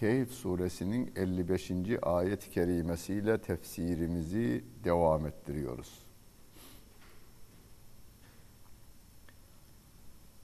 Kehf 0.00 0.30
suresinin 0.30 1.12
55. 1.16 1.70
ayet-i 2.02 2.50
kerimesiyle 2.50 3.38
tefsirimizi 3.38 4.64
devam 4.84 5.26
ettiriyoruz. 5.26 6.06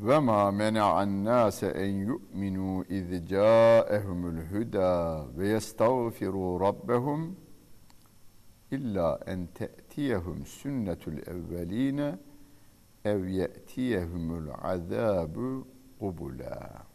Ve 0.00 0.18
ma 0.18 0.50
mena'an 0.50 1.24
nase 1.24 1.66
en 1.66 1.86
yu'minu 1.86 2.84
iz 2.88 3.28
ca'ehumul 3.28 4.40
huda 4.52 5.24
ve 5.38 5.48
yestağfiru 5.48 6.60
rabbehum 6.60 7.36
illa 8.70 9.20
en 9.26 9.46
te'tiyehum 9.46 10.46
sünnetul 10.46 11.18
evveline 11.18 12.18
ev 13.04 13.26
ye'tiyehumul 13.26 14.48
azabu 14.62 15.66
qubula. 16.00 16.85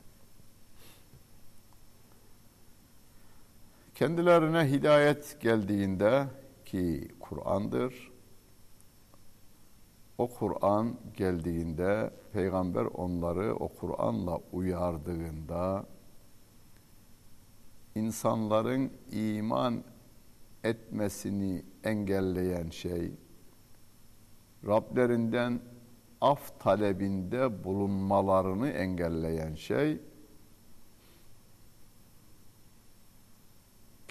Kendilerine 4.01 4.71
hidayet 4.71 5.41
geldiğinde 5.41 6.27
ki 6.65 7.07
Kur'an'dır. 7.19 8.11
O 10.17 10.27
Kur'an 10.27 10.97
geldiğinde 11.17 12.13
peygamber 12.33 12.85
onları 12.85 13.55
o 13.55 13.67
Kur'an'la 13.67 14.39
uyardığında 14.51 15.85
insanların 17.95 18.91
iman 19.11 19.83
etmesini 20.63 21.65
engelleyen 21.83 22.69
şey 22.69 23.11
Rablerinden 24.67 25.59
af 26.21 26.59
talebinde 26.59 27.63
bulunmalarını 27.63 28.69
engelleyen 28.69 29.55
şey 29.55 30.01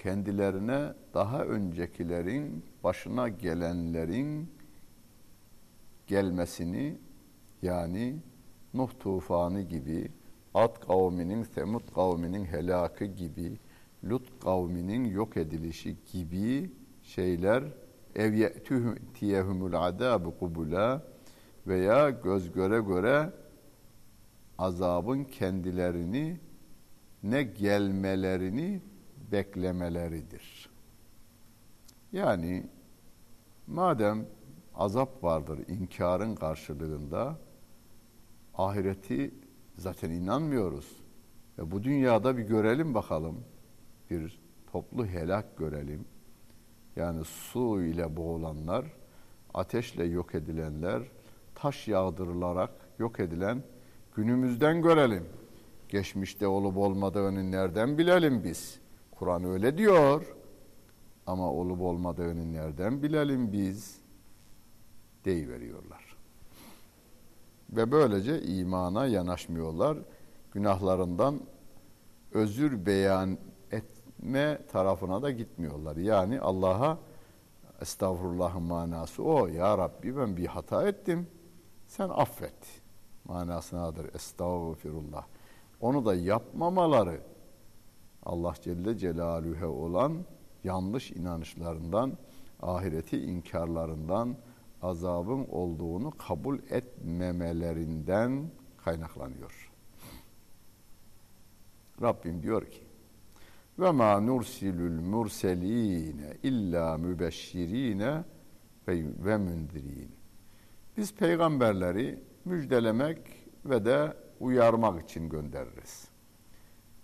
kendilerine 0.01 0.93
daha 1.13 1.43
öncekilerin 1.43 2.65
başına 2.83 3.29
gelenlerin 3.29 4.51
gelmesini 6.07 6.97
yani 7.61 8.15
Nuh 8.73 8.89
tufanı 8.99 9.61
gibi, 9.61 10.11
Ad 10.53 10.79
kavminin, 10.87 11.43
Semud 11.43 11.93
kavminin 11.95 12.45
helakı 12.45 13.05
gibi, 13.05 13.59
Lut 14.03 14.39
kavminin 14.43 15.05
yok 15.05 15.37
edilişi 15.37 15.95
gibi 16.13 16.71
şeyler 17.03 17.63
ev 18.15 18.33
ye'tiyehumul 18.33 19.73
adabu 19.73 20.37
kubula 20.39 21.03
veya 21.67 22.09
göz 22.09 22.51
göre 22.51 22.79
göre 22.79 23.29
azabın 24.57 25.23
kendilerini 25.23 26.37
ne 27.23 27.43
gelmelerini 27.43 28.81
beklemeleridir. 29.31 30.69
Yani 32.11 32.65
madem 33.67 34.25
azap 34.75 35.23
vardır 35.23 35.59
inkarın 35.67 36.35
karşılığında 36.35 37.37
ahireti 38.55 39.33
zaten 39.77 40.09
inanmıyoruz. 40.09 41.01
Ve 41.57 41.71
bu 41.71 41.83
dünyada 41.83 42.37
bir 42.37 42.43
görelim 42.43 42.93
bakalım. 42.93 43.43
Bir 44.09 44.39
toplu 44.71 45.05
helak 45.05 45.57
görelim. 45.57 46.05
Yani 46.95 47.23
su 47.23 47.81
ile 47.81 48.15
boğulanlar, 48.17 48.85
ateşle 49.53 50.03
yok 50.03 50.35
edilenler, 50.35 51.03
taş 51.55 51.87
yağdırılarak 51.87 52.71
yok 52.99 53.19
edilen 53.19 53.63
günümüzden 54.15 54.81
görelim. 54.81 55.25
Geçmişte 55.89 56.47
olup 56.47 56.77
olmadığını 56.77 57.51
nereden 57.51 57.97
bilelim 57.97 58.43
biz? 58.43 58.80
Kur'an 59.21 59.43
öyle 59.43 59.77
diyor. 59.77 60.35
Ama 61.27 61.51
olup 61.51 61.81
olmadığını 61.81 62.53
nereden 62.53 63.03
bilelim 63.03 63.51
biz? 63.51 63.99
Deyiveriyorlar. 65.25 66.17
Ve 67.69 67.91
böylece 67.91 68.41
imana 68.41 69.05
yanaşmıyorlar. 69.05 69.97
Günahlarından 70.51 71.39
özür 72.31 72.85
beyan 72.85 73.37
etme 73.71 74.61
tarafına 74.71 75.21
da 75.21 75.31
gitmiyorlar. 75.31 75.95
Yani 75.95 76.39
Allah'a 76.39 76.97
estağfurullah 77.81 78.59
manası 78.59 79.23
o. 79.23 79.47
Ya 79.47 79.77
Rabbi 79.77 80.17
ben 80.17 80.37
bir 80.37 80.47
hata 80.47 80.87
ettim. 80.87 81.27
Sen 81.87 82.09
affet. 82.09 82.81
Manasınadır 83.25 84.15
estağfirullah. 84.15 85.25
Onu 85.81 86.05
da 86.05 86.15
yapmamaları 86.15 87.30
Allah 88.23 88.53
Celle 88.61 88.97
Celaluhu'ya 88.97 89.69
olan 89.69 90.25
yanlış 90.63 91.11
inanışlarından, 91.11 92.17
ahireti 92.61 93.21
inkarlarından, 93.21 94.35
azabın 94.81 95.45
olduğunu 95.49 96.11
kabul 96.11 96.59
etmemelerinden 96.69 98.51
kaynaklanıyor. 98.77 99.71
Rabbim 102.01 102.43
diyor 102.43 102.65
ki: 102.65 102.83
"Ve 103.79 103.91
ma 103.91 104.19
nursilul 104.19 105.01
murseline 105.01 106.37
illa 106.43 106.97
mübeşşirine 106.97 108.23
ve 108.87 109.37
mündirin." 109.37 110.11
Biz 110.97 111.15
peygamberleri 111.15 112.23
müjdelemek 112.45 113.19
ve 113.65 113.85
de 113.85 114.17
uyarmak 114.39 115.03
için 115.03 115.29
göndeririz. 115.29 116.10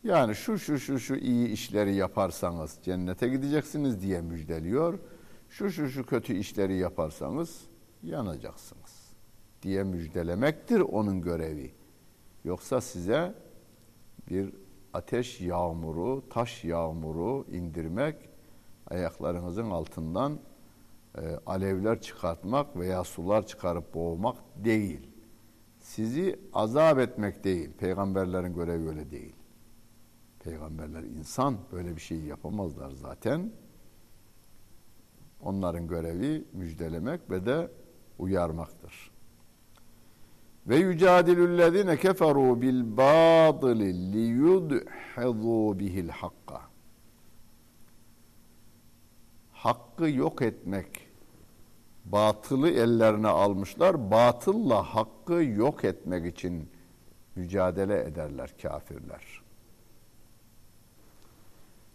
Yani 0.08 0.36
şu 0.36 0.60
şu 0.60 0.80
şu 0.80 1.00
şu 1.00 1.16
iyi 1.16 1.48
işleri 1.48 1.96
yaparsanız 1.96 2.80
cennete 2.84 3.28
gideceksiniz 3.28 4.02
diye 4.02 4.22
müjdeliyor. 4.22 5.00
Şu 5.50 5.72
şu 5.72 5.90
şu 5.90 6.06
kötü 6.06 6.34
işleri 6.34 6.78
yaparsanız 6.78 7.62
yanacaksınız 8.04 9.12
diye 9.62 9.84
müjdelemektir 9.84 10.80
onun 10.80 11.22
görevi. 11.22 11.72
Yoksa 12.44 12.82
size 12.82 13.36
bir 14.30 14.54
ateş 14.94 15.42
yağmuru, 15.42 16.30
taş 16.30 16.64
yağmuru 16.64 17.46
indirmek, 17.52 18.16
ayaklarınızın 18.90 19.70
altından 19.72 20.40
e, 21.18 21.22
alevler 21.46 22.02
çıkartmak 22.02 22.76
veya 22.76 23.04
sular 23.04 23.48
çıkarıp 23.48 23.94
boğmak 23.94 24.38
değil. 24.56 25.10
Sizi 25.80 26.40
azap 26.54 27.00
etmek 27.00 27.44
değil. 27.44 27.70
Peygamberlerin 27.80 28.54
görevi 28.54 28.90
öyle 28.90 29.12
değil. 29.12 29.37
Peygamberler 30.48 31.04
insan 31.04 31.58
böyle 31.72 31.96
bir 31.96 32.02
şey 32.02 32.20
yapamazlar 32.20 32.92
zaten. 32.92 33.52
Onların 35.42 35.88
görevi 35.88 36.46
müjdelemek 36.54 37.30
ve 37.30 37.46
de 37.46 37.72
uyarmaktır. 38.20 39.12
Ve 40.68 40.76
yücadilüllezine 40.76 41.98
keferu 41.98 42.62
bil 42.62 42.98
batili 42.98 44.14
li 44.14 44.20
yudhizu 44.20 45.80
bihil 45.80 46.10
hakka. 46.10 46.62
Hakkı 49.52 50.10
yok 50.10 50.42
etmek, 50.42 51.08
batılı 52.06 52.70
ellerine 52.70 53.28
almışlar. 53.28 54.12
Batılla 54.12 54.84
hakkı 54.96 55.34
yok 55.34 55.86
etmek 55.86 56.26
için 56.34 56.70
mücadele 57.36 58.04
ederler 58.04 58.54
kafirler 58.62 59.47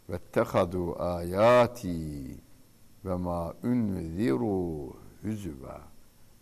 ve 0.08 0.12
vettehadu 0.12 1.02
ayati 1.02 2.36
ve 3.04 3.14
ma 3.14 3.54
unziru 3.64 4.96
hüzüve 5.22 5.78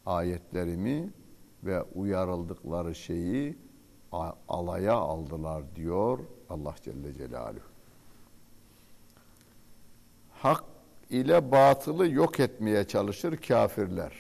ayetlerimi 0.06 1.12
ve 1.64 1.82
uyarıldıkları 1.82 2.94
şeyi 2.94 3.58
alaya 4.48 4.94
aldılar 4.94 5.76
diyor 5.76 6.18
Allah 6.50 6.74
Celle 6.82 7.14
Celaluhu. 7.14 7.70
Hak 10.30 10.64
ile 11.10 11.52
batılı 11.52 12.08
yok 12.08 12.40
etmeye 12.40 12.84
çalışır 12.84 13.36
kafirler. 13.36 14.12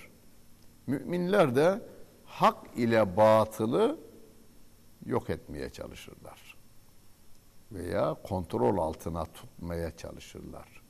Müminler 0.86 1.56
de 1.56 1.82
hak 2.24 2.56
ile 2.76 3.16
batılı 3.16 3.98
yok 5.06 5.30
etmeye 5.30 5.70
çalışırlar 5.70 6.49
veya 7.72 8.16
kontrol 8.22 8.78
altına 8.78 9.24
tutmaya 9.24 9.96
çalışırlar. 9.96 10.82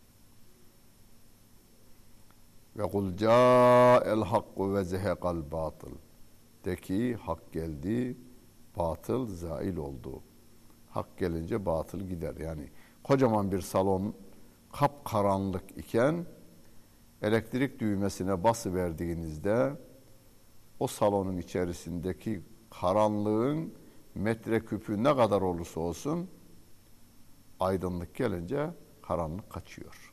Ve 2.76 2.82
kul 2.82 3.16
ca'el 3.16 4.22
hakku 4.22 4.74
ve 4.74 4.84
zehekal 4.84 5.52
batıl. 5.52 5.92
De 6.64 6.76
ki 6.76 7.14
hak 7.14 7.52
geldi, 7.52 8.16
batıl 8.76 9.26
zail 9.26 9.76
oldu. 9.76 10.22
Hak 10.90 11.18
gelince 11.18 11.66
batıl 11.66 12.00
gider. 12.00 12.36
Yani 12.36 12.68
kocaman 13.04 13.52
bir 13.52 13.60
salon 13.60 14.14
kap 14.72 15.04
karanlık 15.04 15.78
iken 15.78 16.26
elektrik 17.22 17.80
düğmesine 17.80 18.44
bası 18.44 18.74
verdiğinizde 18.74 19.72
o 20.80 20.86
salonun 20.86 21.36
içerisindeki 21.36 22.42
karanlığın 22.70 23.74
metreküpü 24.14 25.04
ne 25.04 25.16
kadar 25.16 25.42
olursa 25.42 25.80
olsun 25.80 26.28
aydınlık 27.60 28.14
gelince 28.14 28.70
karanlık 29.02 29.50
kaçıyor. 29.50 30.12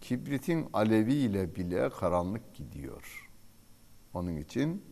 Kibritin 0.00 0.68
aleviyle 0.72 1.54
bile 1.54 1.90
karanlık 1.90 2.54
gidiyor. 2.54 3.30
Onun 4.14 4.36
için 4.36 4.84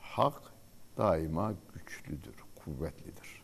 hak 0.00 0.42
daima 0.96 1.52
güçlüdür, 1.74 2.36
kuvvetlidir. 2.64 3.42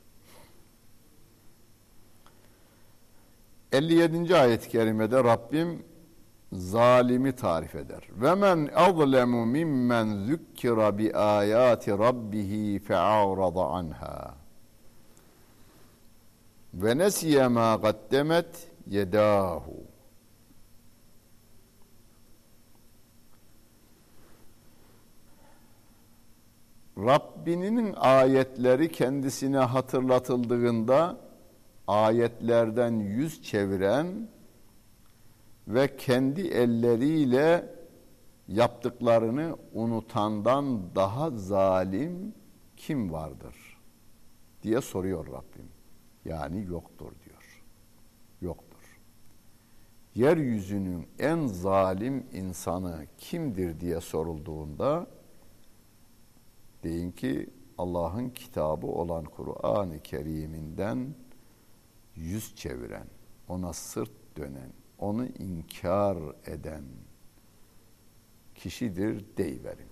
57. 3.72 4.36
ayet-i 4.36 4.68
kerimede 4.68 5.24
Rabbim 5.24 5.84
zalimi 6.52 7.32
tarif 7.32 7.74
eder. 7.74 8.08
Ve 8.10 8.34
men 8.34 8.70
azlemu 8.74 9.46
mimmen 9.46 10.26
zukkira 10.26 10.98
bi 10.98 11.16
ayati 11.16 11.90
rabbih 11.90 12.80
fe'arada 12.80 13.66
anha. 13.66 14.41
Ve 16.74 16.98
nesiye 16.98 17.48
ma 17.48 17.80
qaddemet 17.80 18.70
yedahu. 18.86 19.92
Rabbinin 26.98 27.94
ayetleri 27.96 28.92
kendisine 28.92 29.58
hatırlatıldığında 29.58 31.16
ayetlerden 31.86 32.92
yüz 32.92 33.42
çeviren 33.42 34.28
ve 35.68 35.96
kendi 35.96 36.40
elleriyle 36.40 37.74
yaptıklarını 38.48 39.56
unutandan 39.72 40.94
daha 40.94 41.30
zalim 41.30 42.34
kim 42.76 43.12
vardır 43.12 43.78
diye 44.62 44.80
soruyor 44.80 45.26
Rabbim. 45.26 45.81
Yani 46.24 46.64
yoktur 46.64 47.12
diyor. 47.24 47.62
Yoktur. 48.40 49.00
Yeryüzünün 50.14 51.06
en 51.18 51.46
zalim 51.46 52.26
insanı 52.32 53.06
kimdir 53.18 53.80
diye 53.80 54.00
sorulduğunda 54.00 55.06
deyin 56.82 57.10
ki 57.10 57.50
Allah'ın 57.78 58.28
kitabı 58.28 58.86
olan 58.86 59.24
Kur'an-ı 59.24 60.00
Kerim'inden 60.02 61.14
yüz 62.16 62.56
çeviren, 62.56 63.06
ona 63.48 63.72
sırt 63.72 64.36
dönen, 64.36 64.72
onu 64.98 65.26
inkar 65.26 66.18
eden 66.46 66.84
kişidir 68.54 69.24
deyiverin. 69.36 69.88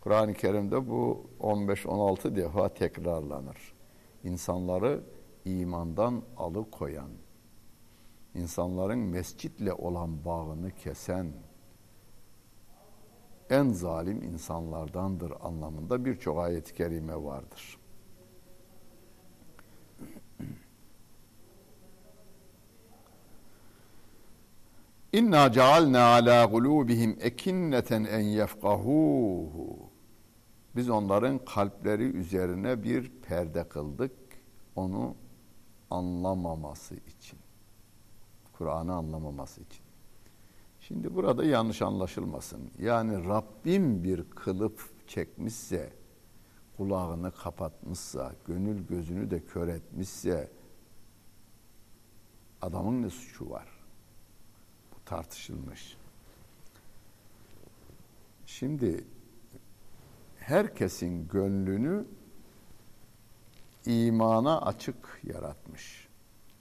Kur'an-ı 0.00 0.34
Kerim'de 0.34 0.88
bu 0.88 1.26
15-16 1.40 2.36
defa 2.36 2.74
tekrarlanır. 2.74 3.73
İnsanları 4.24 5.04
imandan 5.44 6.22
alıkoyan, 6.36 7.10
insanların 8.34 8.98
mescitle 8.98 9.72
olan 9.72 10.24
bağını 10.24 10.70
kesen, 10.70 11.32
en 13.50 13.68
zalim 13.68 14.22
insanlardandır 14.22 15.32
anlamında 15.40 16.04
birçok 16.04 16.38
ayet-i 16.38 16.74
kerime 16.74 17.24
vardır. 17.24 17.78
İnna 25.12 25.52
cealna 25.52 26.04
ala 26.04 26.44
gulubihim 26.44 27.18
ekinneten 27.20 28.04
en 28.04 28.20
yefkahuhu. 28.20 29.93
Biz 30.76 30.90
onların 30.90 31.44
kalpleri 31.44 32.02
üzerine 32.02 32.82
bir 32.82 33.10
perde 33.10 33.68
kıldık. 33.68 34.12
Onu 34.76 35.14
anlamaması 35.90 36.94
için. 36.94 37.38
Kur'an'ı 38.52 38.94
anlamaması 38.94 39.60
için. 39.60 39.84
Şimdi 40.80 41.14
burada 41.14 41.44
yanlış 41.44 41.82
anlaşılmasın. 41.82 42.70
Yani 42.78 43.28
Rabbim 43.28 44.04
bir 44.04 44.30
kılıp 44.30 45.08
çekmişse, 45.08 45.92
kulağını 46.76 47.32
kapatmışsa, 47.32 48.32
gönül 48.46 48.86
gözünü 48.86 49.30
de 49.30 49.44
kör 49.44 49.68
etmişse 49.68 50.50
adamın 52.62 53.02
ne 53.02 53.10
suçu 53.10 53.50
var? 53.50 53.74
tartışılmış. 55.04 55.96
Şimdi 58.46 59.04
herkesin 60.46 61.28
gönlünü 61.28 62.06
imana 63.86 64.60
açık 64.60 65.20
yaratmış. 65.22 66.08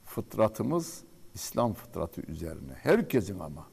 Fıtratımız 0.06 1.04
İslam 1.34 1.74
fıtratı 1.74 2.22
üzerine. 2.22 2.74
Herkesin 2.74 3.40
ama 3.40 3.68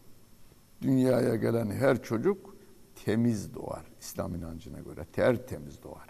dünyaya 0.82 1.36
gelen 1.36 1.70
her 1.70 2.02
çocuk 2.02 2.56
temiz 3.04 3.54
doğar. 3.54 3.84
İslam 4.00 4.34
inancına 4.34 4.80
göre 4.80 5.04
tertemiz 5.12 5.82
doğar. 5.82 6.08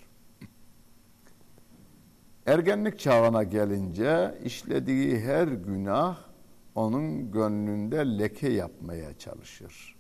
Ergenlik 2.47 2.99
çağına 2.99 3.43
gelince 3.43 4.39
işlediği 4.45 5.21
her 5.21 5.49
günah 5.49 6.19
onun 6.75 7.33
gönlünde 7.33 8.19
leke 8.19 8.49
yapmaya 8.49 9.19
çalışır. 9.19 9.97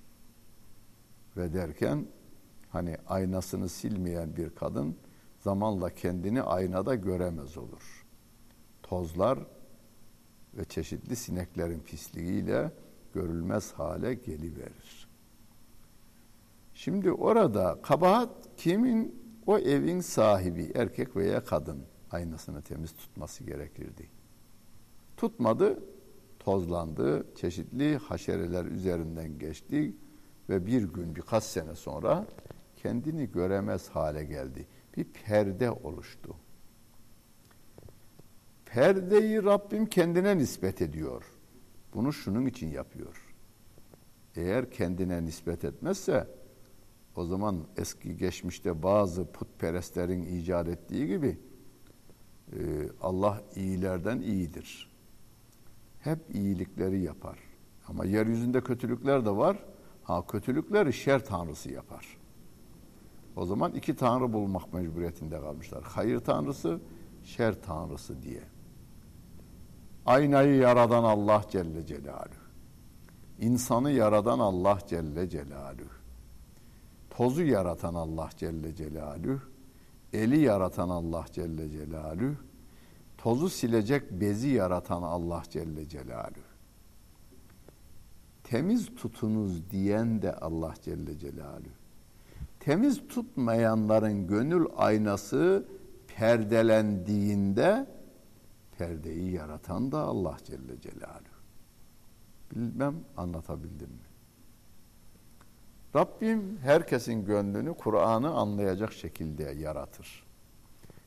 Ve 1.36 1.54
derken 1.54 2.06
hani 2.70 2.96
aynasını 3.08 3.68
silmeyen 3.68 4.36
bir 4.36 4.50
kadın 4.50 4.96
zamanla 5.38 5.90
kendini 5.90 6.42
aynada 6.42 6.94
göremez 6.94 7.56
olur. 7.58 8.06
Tozlar 8.82 9.38
ve 10.54 10.64
çeşitli 10.64 11.16
sineklerin 11.16 11.80
pisliğiyle 11.80 12.72
görülmez 13.14 13.72
hale 13.72 14.14
geliverir. 14.14 15.08
Şimdi 16.74 17.12
orada 17.12 17.78
kabahat 17.82 18.30
kimin? 18.56 19.20
O 19.46 19.58
evin 19.58 20.00
sahibi 20.00 20.72
erkek 20.74 21.16
veya 21.16 21.44
kadın 21.44 21.82
aynasını 22.10 22.62
temiz 22.62 22.92
tutması 22.92 23.44
gerekirdi. 23.44 24.08
Tutmadı, 25.16 25.82
tozlandı, 26.38 27.26
çeşitli 27.36 27.96
haşereler 27.96 28.64
üzerinden 28.64 29.38
geçti 29.38 29.94
ve 30.48 30.66
bir 30.66 30.82
gün 30.82 31.16
birkaç 31.16 31.44
sene 31.44 31.74
sonra 31.74 32.26
kendini 32.82 33.32
göremez 33.32 33.88
hale 33.88 34.24
geldi. 34.24 34.66
Bir 34.96 35.04
perde 35.04 35.70
oluştu. 35.70 36.36
Perdeyi 38.66 39.42
Rabbim 39.42 39.86
kendine 39.86 40.38
nispet 40.38 40.82
ediyor. 40.82 41.24
Bunu 41.94 42.12
şunun 42.12 42.46
için 42.46 42.68
yapıyor. 42.70 43.34
Eğer 44.36 44.70
kendine 44.70 45.24
nispet 45.24 45.64
etmezse 45.64 46.28
o 47.16 47.24
zaman 47.24 47.66
eski 47.76 48.16
geçmişte 48.16 48.82
bazı 48.82 49.32
putperestlerin 49.32 50.22
icat 50.22 50.68
ettiği 50.68 51.06
gibi 51.06 51.38
e, 52.52 52.58
Allah 53.00 53.42
iyilerden 53.56 54.20
iyidir 54.20 54.90
hep 56.00 56.18
iyilikleri 56.34 57.00
yapar. 57.00 57.38
Ama 57.88 58.04
yeryüzünde 58.04 58.60
kötülükler 58.60 59.24
de 59.24 59.30
var. 59.30 59.64
Ha 60.02 60.26
kötülükleri 60.26 60.92
şer 60.92 61.24
tanrısı 61.24 61.70
yapar. 61.70 62.19
O 63.36 63.46
zaman 63.46 63.72
iki 63.72 63.96
tanrı 63.96 64.32
bulmak 64.32 64.72
mecburiyetinde 64.72 65.40
kalmışlar. 65.40 65.82
Hayır 65.84 66.20
tanrısı, 66.20 66.80
şer 67.24 67.62
tanrısı 67.62 68.22
diye. 68.22 68.42
Aynayı 70.06 70.56
yaradan 70.56 71.04
Allah 71.04 71.42
Celle 71.50 71.86
Celaluhu. 71.86 72.40
İnsanı 73.38 73.90
yaradan 73.90 74.38
Allah 74.38 74.78
Celle 74.86 75.28
Celaluhu. 75.28 75.90
Tozu 77.10 77.42
yaratan 77.42 77.94
Allah 77.94 78.28
Celle 78.36 78.74
Celaluhu. 78.74 79.40
Eli 80.12 80.38
yaratan 80.38 80.88
Allah 80.88 81.24
Celle 81.32 81.68
Celaluhu 81.70 82.34
tozu 83.22 83.48
silecek 83.48 84.10
bezi 84.10 84.48
yaratan 84.48 85.02
Allah 85.02 85.42
Celle 85.50 85.88
Celaluhu. 85.88 86.50
Temiz 88.44 88.94
tutunuz 88.94 89.70
diyen 89.70 90.22
de 90.22 90.34
Allah 90.34 90.74
Celle 90.82 91.18
Celaluhu. 91.18 91.79
Temiz 92.60 93.08
tutmayanların 93.08 94.26
gönül 94.26 94.66
aynası 94.76 95.66
perdelendiğinde 96.06 97.86
perdeyi 98.78 99.32
yaratan 99.32 99.92
da 99.92 99.98
Allah 99.98 100.36
Celle 100.44 100.80
Celaluhu. 100.80 101.40
Bilmem 102.54 102.94
anlatabildim 103.16 103.88
mi? 103.88 104.10
Rabbim 105.96 106.58
herkesin 106.58 107.24
gönlünü 107.24 107.74
Kur'an'ı 107.74 108.30
anlayacak 108.30 108.92
şekilde 108.92 109.42
yaratır. 109.42 110.26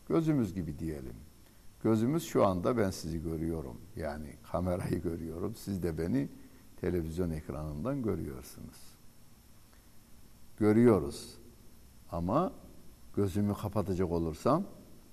Gözümüz 0.10 0.54
gibi 0.54 0.80
diyelim. 0.80 1.16
Gözümüz 1.84 2.24
şu 2.24 2.46
anda 2.46 2.78
ben 2.78 2.90
sizi 2.90 3.24
görüyorum. 3.24 3.78
Yani 3.96 4.36
kamerayı 4.52 5.02
görüyorum. 5.02 5.56
Siz 5.56 5.84
de 5.84 5.98
beni 5.98 6.30
televizyon 6.82 7.30
ekranından 7.30 8.02
görüyorsunuz. 8.02 8.78
Görüyoruz. 10.58 11.43
Ama 12.14 12.52
gözümü 13.16 13.54
kapatacak 13.54 14.12
olursam 14.12 14.64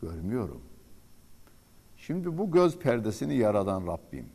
görmüyorum. 0.02 0.60
Şimdi 1.96 2.38
bu 2.38 2.50
göz 2.50 2.78
perdesini 2.78 3.36
yaradan 3.36 3.86
Rabbim. 3.86 4.26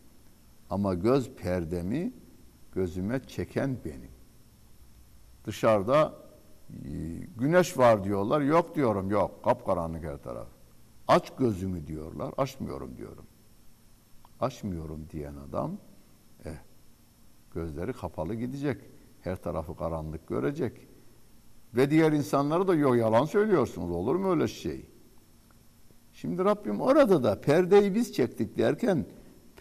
Ama 0.70 0.94
göz 0.94 1.32
perdemi 1.32 2.14
gözüme 2.72 3.20
çeken 3.28 3.78
benim. 3.86 4.12
Dışarıda 5.46 6.14
e, 6.70 6.90
güneş 7.38 7.78
var 7.78 8.04
diyorlar. 8.04 8.42
Yok 8.42 8.76
diyorum 8.76 9.10
yok. 9.10 9.44
Kapkaranlık 9.44 10.04
her 10.04 10.18
taraf. 10.18 10.48
Aç 11.08 11.32
gözümü 11.38 11.88
diyorlar. 11.88 12.34
Açmıyorum 12.38 12.98
diyorum. 12.98 13.26
Açmıyorum 14.40 15.08
diyen 15.12 15.36
adam 15.50 15.78
eh, 16.46 16.52
gözleri 17.54 17.94
kapalı 17.94 18.36
gidecek. 18.36 18.82
Her 19.22 19.36
tarafı 19.36 19.76
karanlık 19.76 20.28
görecek. 20.28 20.95
Ve 21.76 21.90
diğer 21.92 22.12
insanlara 22.12 22.68
da 22.68 22.76
yok 22.76 22.98
yalan 22.98 23.26
söylüyorsunuz. 23.26 23.92
Olur 23.92 24.16
mu 24.16 24.32
öyle 24.32 24.48
şey? 24.48 24.86
Şimdi 26.14 26.46
Rabbim 26.46 26.82
orada 26.82 27.24
da 27.24 27.42
perdeyi 27.42 27.96
biz 27.96 28.14
çektik 28.14 28.58
derken 28.58 29.06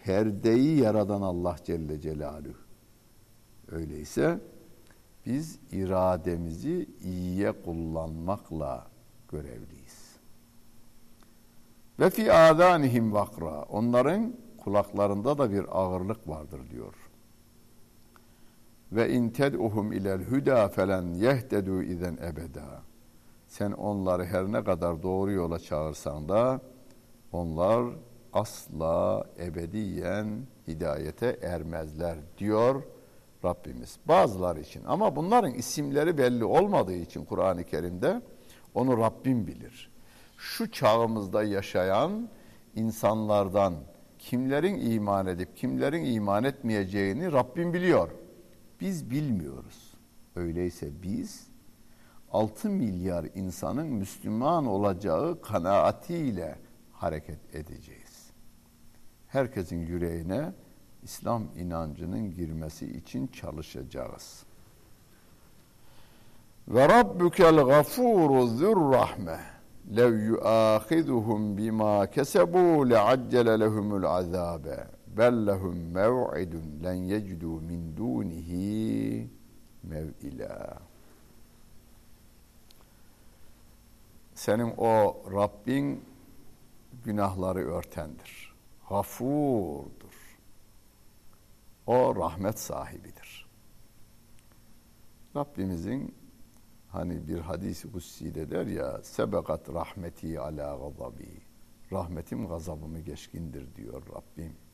perdeyi 0.03 0.79
yaradan 0.79 1.21
Allah 1.21 1.55
Celle 1.65 1.99
Celaluhu. 1.99 2.57
Öyleyse 3.71 4.39
biz 5.25 5.59
irademizi 5.71 6.89
iyiye 7.03 7.51
kullanmakla 7.51 8.87
görevliyiz. 9.31 10.15
Ve 11.99 12.09
fi 12.09 12.33
adanihim 12.33 13.13
vakra. 13.13 13.63
Onların 13.63 14.33
kulaklarında 14.57 15.37
da 15.37 15.51
bir 15.51 15.65
ağırlık 15.79 16.27
vardır 16.27 16.61
diyor. 16.71 16.93
Ve 18.95 19.09
in 19.09 19.29
ted'uhum 19.29 19.91
ilel 19.93 20.23
huda 20.23 20.67
felen 20.67 21.13
yehtedu 21.13 21.83
izen 21.83 22.13
ebeda. 22.13 22.81
Sen 23.47 23.71
onları 23.71 24.25
her 24.25 24.51
ne 24.51 24.63
kadar 24.63 25.03
doğru 25.03 25.31
yola 25.31 25.59
çağırsan 25.59 26.29
da 26.29 26.61
onlar 27.31 27.85
asla 28.33 29.25
ebediyen 29.39 30.27
hidayete 30.67 31.39
ermezler 31.41 32.17
diyor 32.37 32.83
Rabbimiz. 33.43 33.97
Bazıları 34.05 34.59
için 34.59 34.83
ama 34.85 35.15
bunların 35.15 35.53
isimleri 35.53 36.17
belli 36.17 36.45
olmadığı 36.45 36.95
için 36.95 37.25
Kur'an-ı 37.25 37.63
Kerim'de 37.63 38.21
onu 38.73 38.97
Rabbim 38.97 39.47
bilir. 39.47 39.91
Şu 40.37 40.71
çağımızda 40.71 41.43
yaşayan 41.43 42.29
insanlardan 42.75 43.73
kimlerin 44.19 44.91
iman 44.91 45.27
edip 45.27 45.57
kimlerin 45.57 46.05
iman 46.05 46.43
etmeyeceğini 46.43 47.31
Rabbim 47.31 47.73
biliyor. 47.73 48.09
Biz 48.81 49.09
bilmiyoruz. 49.09 49.93
Öyleyse 50.35 50.89
biz 51.03 51.47
6 52.31 52.69
milyar 52.69 53.25
insanın 53.35 53.87
Müslüman 53.87 54.65
olacağı 54.65 55.41
kanaatiyle 55.41 56.55
hareket 56.93 57.55
edeceğiz. 57.55 58.29
Herkesin 59.27 59.77
yüreğine 59.77 60.53
İslam 61.03 61.43
inancının 61.57 62.31
girmesi 62.31 62.85
için 62.97 63.27
çalışacağız. 63.27 64.43
Ve 66.67 66.89
rabbukel 66.89 67.55
gafuru 67.55 68.47
zurrahme 68.47 69.39
lev 69.95 70.13
yuahiduhum 70.13 71.57
bima 71.57 72.07
kesebu 72.07 72.89
leaccele 72.89 73.59
lehumul 73.59 74.03
azabe 74.03 74.87
bel 75.17 75.47
lehum 75.47 75.77
mev'idun 75.93 76.83
len 76.83 76.93
yecidu 76.93 77.61
min 77.61 77.97
dunihi 77.97 79.29
mev'ila. 79.83 80.79
Senin 84.35 84.73
o 84.77 85.23
Rabbin 85.31 86.03
günahları 87.03 87.59
örtendir. 87.59 88.55
Gafurdur. 88.89 90.39
O 91.87 92.15
rahmet 92.15 92.59
sahibidir. 92.59 93.45
Rabbimizin 95.35 96.15
hani 96.89 97.27
bir 97.27 97.39
hadisi 97.39 97.91
kutsi'de 97.91 98.51
der 98.51 98.65
ya 98.65 99.03
sebekat 99.03 99.69
rahmeti 99.69 100.39
ala 100.39 100.77
gazabi 100.77 101.41
rahmetim 101.91 102.47
gazabımı 102.47 102.99
geçkindir 102.99 103.75
diyor 103.75 104.03
Rabbim. 104.15 104.64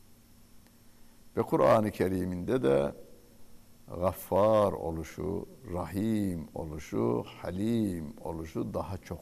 Ve 1.37 1.41
Kur'an-ı 1.41 1.91
Kerim'inde 1.91 2.63
de 2.63 2.95
gaffar 3.87 4.71
oluşu, 4.73 5.47
rahim 5.73 6.47
oluşu, 6.53 7.23
halim 7.41 8.13
oluşu 8.23 8.73
daha 8.73 8.97
çok 8.97 9.19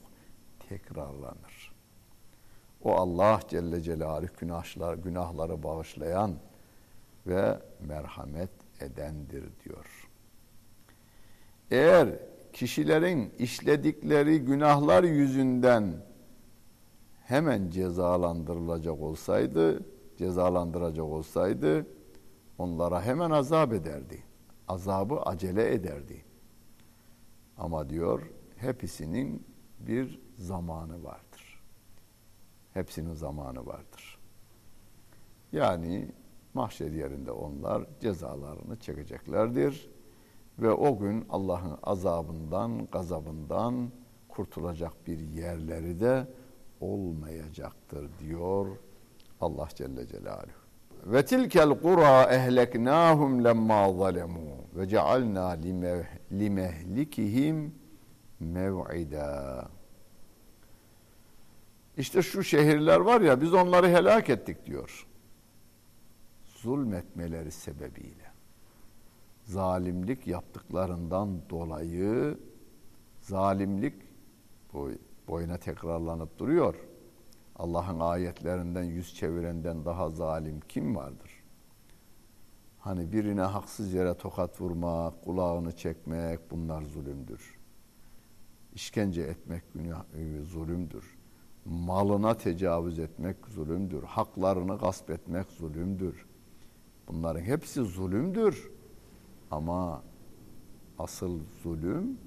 tekrarlanır. 0.70 1.74
O 2.84 2.96
Allah 2.96 3.40
Celle 3.48 3.82
Celaluhu 3.82 4.30
günahlar, 4.40 4.94
günahları 4.94 5.64
bağışlayan 5.64 6.36
ve 7.28 7.60
merhamet 7.88 8.50
edendir 8.82 9.44
diyor. 9.66 10.10
Eğer 11.72 12.10
kişilerin 12.54 13.34
işledikleri 13.40 14.40
günahlar 14.40 15.04
yüzünden 15.04 15.94
hemen 17.24 17.70
cezalandırılacak 17.70 19.02
olsaydı, 19.02 19.84
cezalandıracak 20.18 21.06
olsaydı 21.06 21.86
onlara 22.60 23.02
hemen 23.02 23.32
azap 23.32 23.74
ederdi. 23.74 24.24
Azabı 24.68 25.22
acele 25.22 25.74
ederdi. 25.74 26.26
Ama 27.58 27.90
diyor 27.90 28.32
hepsinin 28.56 29.48
bir 29.80 30.22
zamanı 30.38 31.04
vardır. 31.04 31.64
Hepsinin 32.74 33.14
zamanı 33.14 33.66
vardır. 33.66 34.20
Yani 35.52 36.12
mahşer 36.54 36.92
yerinde 36.92 37.32
onlar 37.32 37.88
cezalarını 38.00 38.80
çekeceklerdir. 38.80 39.90
Ve 40.60 40.72
o 40.72 41.00
gün 41.00 41.26
Allah'ın 41.30 41.78
azabından, 41.84 42.88
gazabından 42.92 43.92
kurtulacak 44.30 45.08
bir 45.08 45.20
yerleri 45.20 46.00
de 46.00 46.28
olmayacaktır 46.82 48.10
diyor 48.20 48.78
Allah 49.42 49.68
Celle 49.76 50.08
Celaluhu. 50.08 50.59
Ve 51.06 51.26
tilkel 51.26 51.70
kura 51.70 52.24
ehleknahum 52.24 53.44
lemma 53.44 53.94
zalemu 53.94 54.68
ve 54.76 54.88
cealna 54.88 55.58
limehlikihim 56.32 57.76
mev'ida. 58.40 59.68
İşte 61.98 62.22
şu 62.22 62.44
şehirler 62.44 63.00
var 63.00 63.22
ya 63.22 63.42
biz 63.42 63.54
onları 63.54 63.88
helak 63.88 64.30
ettik 64.30 64.66
diyor. 64.66 65.08
Zulmetmeleri 66.46 67.52
sebebiyle. 67.52 68.30
Zalimlik 69.44 70.28
yaptıklarından 70.28 71.42
dolayı 71.50 72.38
zalimlik 73.22 73.94
boyuna 75.28 75.58
tekrarlanıp 75.58 76.40
duruyor. 76.40 76.76
Allah'ın 77.60 78.00
ayetlerinden 78.00 78.84
yüz 78.84 79.16
çevirenden 79.16 79.86
daha 79.86 80.10
zalim 80.10 80.60
kim 80.60 80.96
vardır? 80.96 81.32
Hani 82.80 83.12
birine 83.12 83.42
haksız 83.42 83.94
yere 83.94 84.18
tokat 84.18 84.62
vurmak, 84.62 85.24
kulağını 85.24 85.76
çekmek 85.76 86.52
bunlar 86.52 86.82
zulümdür. 86.82 87.60
İşkence 88.74 89.22
etmek 89.22 89.74
günah, 89.74 90.04
e, 90.16 90.42
zulümdür. 90.44 91.18
Malına 91.66 92.38
tecavüz 92.38 93.00
etmek 93.00 93.36
zulümdür. 93.48 94.04
Haklarını 94.04 94.78
gasp 94.78 95.10
etmek 95.10 95.52
zulümdür. 95.52 96.26
Bunların 97.08 97.42
hepsi 97.42 97.82
zulümdür. 97.82 98.72
Ama 99.52 100.04
asıl 101.00 101.40
zulüm 101.64 102.18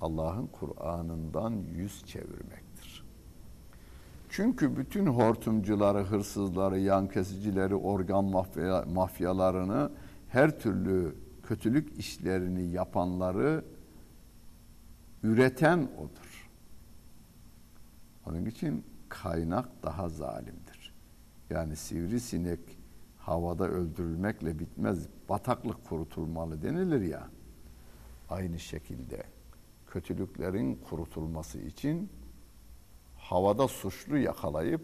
Allah'ın 0.00 0.46
Kur'an'ından 0.46 1.50
yüz 1.50 2.06
çevirmektir. 2.06 2.65
Çünkü 4.28 4.76
bütün 4.76 5.06
hortumcuları, 5.06 5.98
hırsızları, 5.98 6.78
yan 6.78 7.08
kesicileri, 7.08 7.74
organ 7.74 8.24
mafya, 8.24 8.84
mafyalarını, 8.94 9.90
her 10.28 10.58
türlü 10.58 11.14
kötülük 11.42 11.98
işlerini 11.98 12.70
yapanları 12.70 13.64
üreten 15.22 15.78
odur. 15.78 16.50
Onun 18.26 18.44
için 18.44 18.84
kaynak 19.08 19.82
daha 19.82 20.08
zalimdir. 20.08 20.94
Yani 21.50 21.76
sivrisinek 21.76 22.60
havada 23.18 23.68
öldürülmekle 23.68 24.58
bitmez. 24.58 25.08
Bataklık 25.28 25.84
kurutulmalı 25.84 26.62
denilir 26.62 27.00
ya. 27.00 27.28
aynı 28.30 28.58
şekilde 28.58 29.22
kötülüklerin 29.86 30.74
kurutulması 30.74 31.58
için 31.58 32.10
havada 33.28 33.68
suçlu 33.68 34.18
yakalayıp 34.18 34.80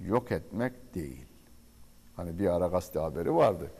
yok 0.00 0.32
etmek 0.32 0.94
değil. 0.94 1.26
Hani 2.16 2.38
bir 2.38 2.46
ara 2.46 2.66
gazete 2.66 2.98
haberi 2.98 3.34
vardı. 3.34 3.70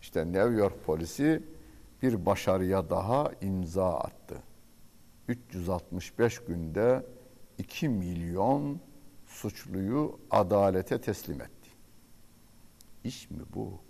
İşte 0.00 0.26
New 0.26 0.50
York 0.50 0.84
polisi 0.84 1.42
bir 2.02 2.26
başarıya 2.26 2.90
daha 2.90 3.32
imza 3.40 3.98
attı. 3.98 4.42
365 5.28 6.38
günde 6.38 7.06
2 7.58 7.88
milyon 7.88 8.80
suçluyu 9.26 10.18
adalete 10.30 11.00
teslim 11.00 11.40
etti. 11.40 11.70
İş 13.04 13.30
mi 13.30 13.42
bu? 13.54 13.80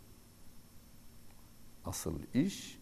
Asıl 1.84 2.18
iş 2.34 2.78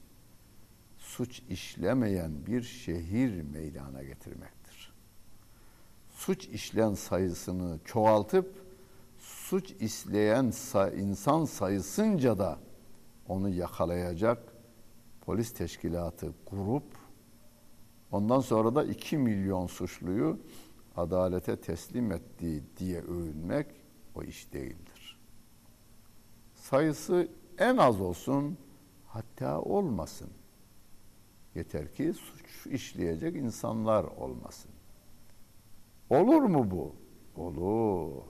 suç 0.99 1.43
işlemeyen 1.49 2.47
bir 2.47 2.63
şehir 2.63 3.43
meydana 3.43 4.03
getirmektir. 4.03 4.56
Suç 6.17 6.49
işleyen 6.49 6.95
sayısını 6.95 7.79
çoğaltıp 7.85 8.65
suç 9.19 9.71
işleyen 9.71 10.53
insan 10.97 11.45
sayısınca 11.45 12.39
da 12.39 12.59
onu 13.29 13.49
yakalayacak 13.49 14.53
polis 15.21 15.53
teşkilatı 15.53 16.35
kurup 16.45 16.85
ondan 18.11 18.41
sonra 18.41 18.75
da 18.75 18.85
2 18.85 19.19
milyon 19.19 19.67
suçluyu 19.67 20.41
adalete 20.97 21.61
teslim 21.61 22.13
etti 22.13 22.65
diye 22.77 23.01
övünmek 23.01 23.67
o 24.15 24.23
iş 24.23 24.53
değildir. 24.53 25.21
Sayısı 26.55 27.29
en 27.59 27.77
az 27.77 28.01
olsun 28.01 28.59
hatta 29.07 29.61
olmasın. 29.61 30.31
Yeter 31.55 31.95
ki 31.95 32.13
suç 32.15 32.67
işleyecek 32.67 33.37
insanlar 33.37 34.05
olmasın. 34.05 34.75
Olur 36.11 36.43
mu 36.43 36.71
bu? 36.71 36.95
Olur. 37.37 38.23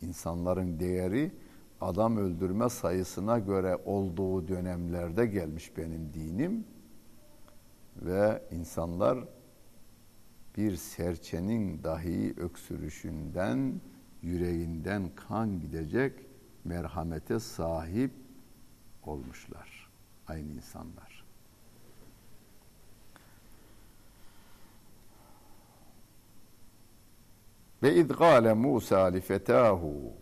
İnsanların 0.00 0.80
değeri 0.80 1.32
adam 1.80 2.16
öldürme 2.16 2.68
sayısına 2.68 3.38
göre 3.38 3.76
olduğu 3.84 4.48
dönemlerde 4.48 5.26
gelmiş 5.26 5.76
benim 5.76 6.14
dinim 6.14 6.64
ve 7.96 8.42
insanlar 8.50 9.18
bir 10.56 10.76
serçenin 10.76 11.82
dahi 11.84 12.34
öksürüşünden 12.36 13.80
yüreğinden 14.22 15.10
kan 15.28 15.60
gidecek 15.60 16.12
merhamete 16.64 17.40
sahip 17.40 18.12
olmuşlar 19.02 19.90
aynı 20.26 20.52
insanlar. 20.52 21.13
Ve 27.84 27.94
idgale 27.94 28.54
Musa 28.54 29.04
li 29.04 29.20
fetahu 29.20 30.12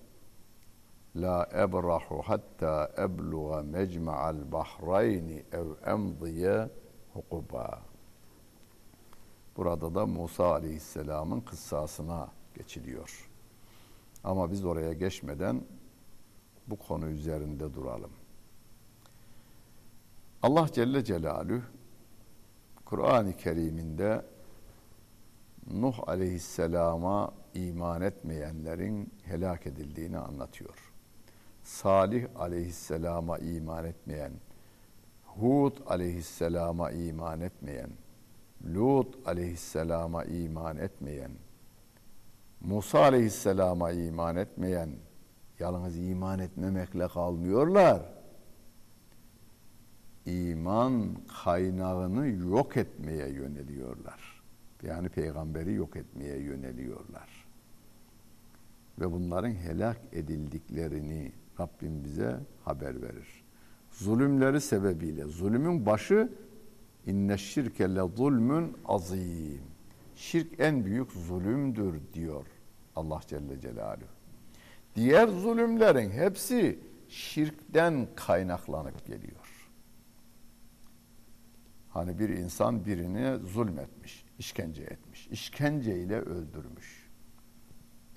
la 1.17 1.49
ebrahu 1.53 2.23
hatta 2.23 2.91
ebluğa 2.99 3.63
mecma'al 3.63 4.53
bahrayni 4.53 5.45
ev 5.53 5.69
emdiye 5.87 6.69
hukuba. 7.13 7.83
Burada 9.57 9.95
da 9.95 10.07
Musa 10.07 10.53
Aleyhisselam'ın 10.53 11.41
kıssasına 11.41 12.29
geçiliyor. 12.55 13.31
Ama 14.25 14.51
biz 14.51 14.65
oraya 14.65 14.93
geçmeden 14.93 15.65
bu 16.67 16.77
konu 16.77 17.07
üzerinde 17.07 17.75
duralım. 17.75 18.13
Allah 20.43 20.67
Celle 20.73 21.05
Celaluhu 21.05 21.63
Kur'an-ı 22.85 23.37
Kerim'inde 23.37 24.25
Nuh 25.71 26.09
Aleyhisselam'a 26.09 27.42
iman 27.55 28.03
etmeyenlerin 28.03 29.13
helak 29.25 29.67
edildiğini 29.67 30.19
anlatıyor. 30.19 30.93
Salih 31.63 32.27
Aleyhisselam'a 32.37 33.39
iman 33.39 33.85
etmeyen, 33.85 34.33
Hud 35.25 35.77
Aleyhisselam'a 35.87 36.91
iman 36.91 37.41
etmeyen, 37.41 37.91
Lut 38.67 39.29
aleyhisselama 39.29 40.25
iman 40.25 40.77
etmeyen, 40.77 41.31
Musa 42.61 42.99
aleyhisselama 42.99 43.91
iman 43.91 44.37
etmeyen, 44.37 44.91
yalnız 45.59 45.97
iman 45.97 46.39
etmemekle 46.39 47.09
kalmıyorlar. 47.09 48.03
İman 50.27 51.15
kaynağını 51.45 52.29
yok 52.29 52.77
etmeye 52.77 53.29
yöneliyorlar. 53.29 54.43
Yani 54.83 55.09
peygamberi 55.09 55.75
yok 55.75 55.97
etmeye 55.97 56.39
yöneliyorlar. 56.39 57.42
Ve 59.03 59.13
bunların 59.13 59.51
helak 59.51 60.01
edildiklerini 60.13 61.33
Rabbim 61.61 62.05
bize 62.05 62.41
haber 62.65 63.03
verir. 63.03 63.45
Zulümleri 63.91 64.61
sebebiyle, 64.61 65.25
zulümün 65.25 65.87
başı 65.87 66.29
İnne 67.07 67.39
şirke 67.39 67.95
le 67.95 68.09
zulmün 68.17 68.77
azim. 68.85 69.63
Şirk 70.17 70.61
en 70.61 70.85
büyük 70.85 71.13
zulümdür 71.13 72.01
diyor 72.15 72.47
Allah 72.97 73.21
Celle 73.27 73.61
Celaluhu. 73.61 74.07
Diğer 74.95 75.29
zulümlerin 75.29 76.11
hepsi 76.11 76.79
şirkten 77.09 78.09
kaynaklanıp 78.17 79.07
geliyor. 79.07 79.69
Hani 81.89 82.19
bir 82.19 82.29
insan 82.29 82.85
birini 82.87 83.47
zulmetmiş, 83.47 84.25
işkence 84.39 84.83
etmiş, 84.83 85.29
işkenceyle 85.29 86.21
öldürmüş. 86.21 87.02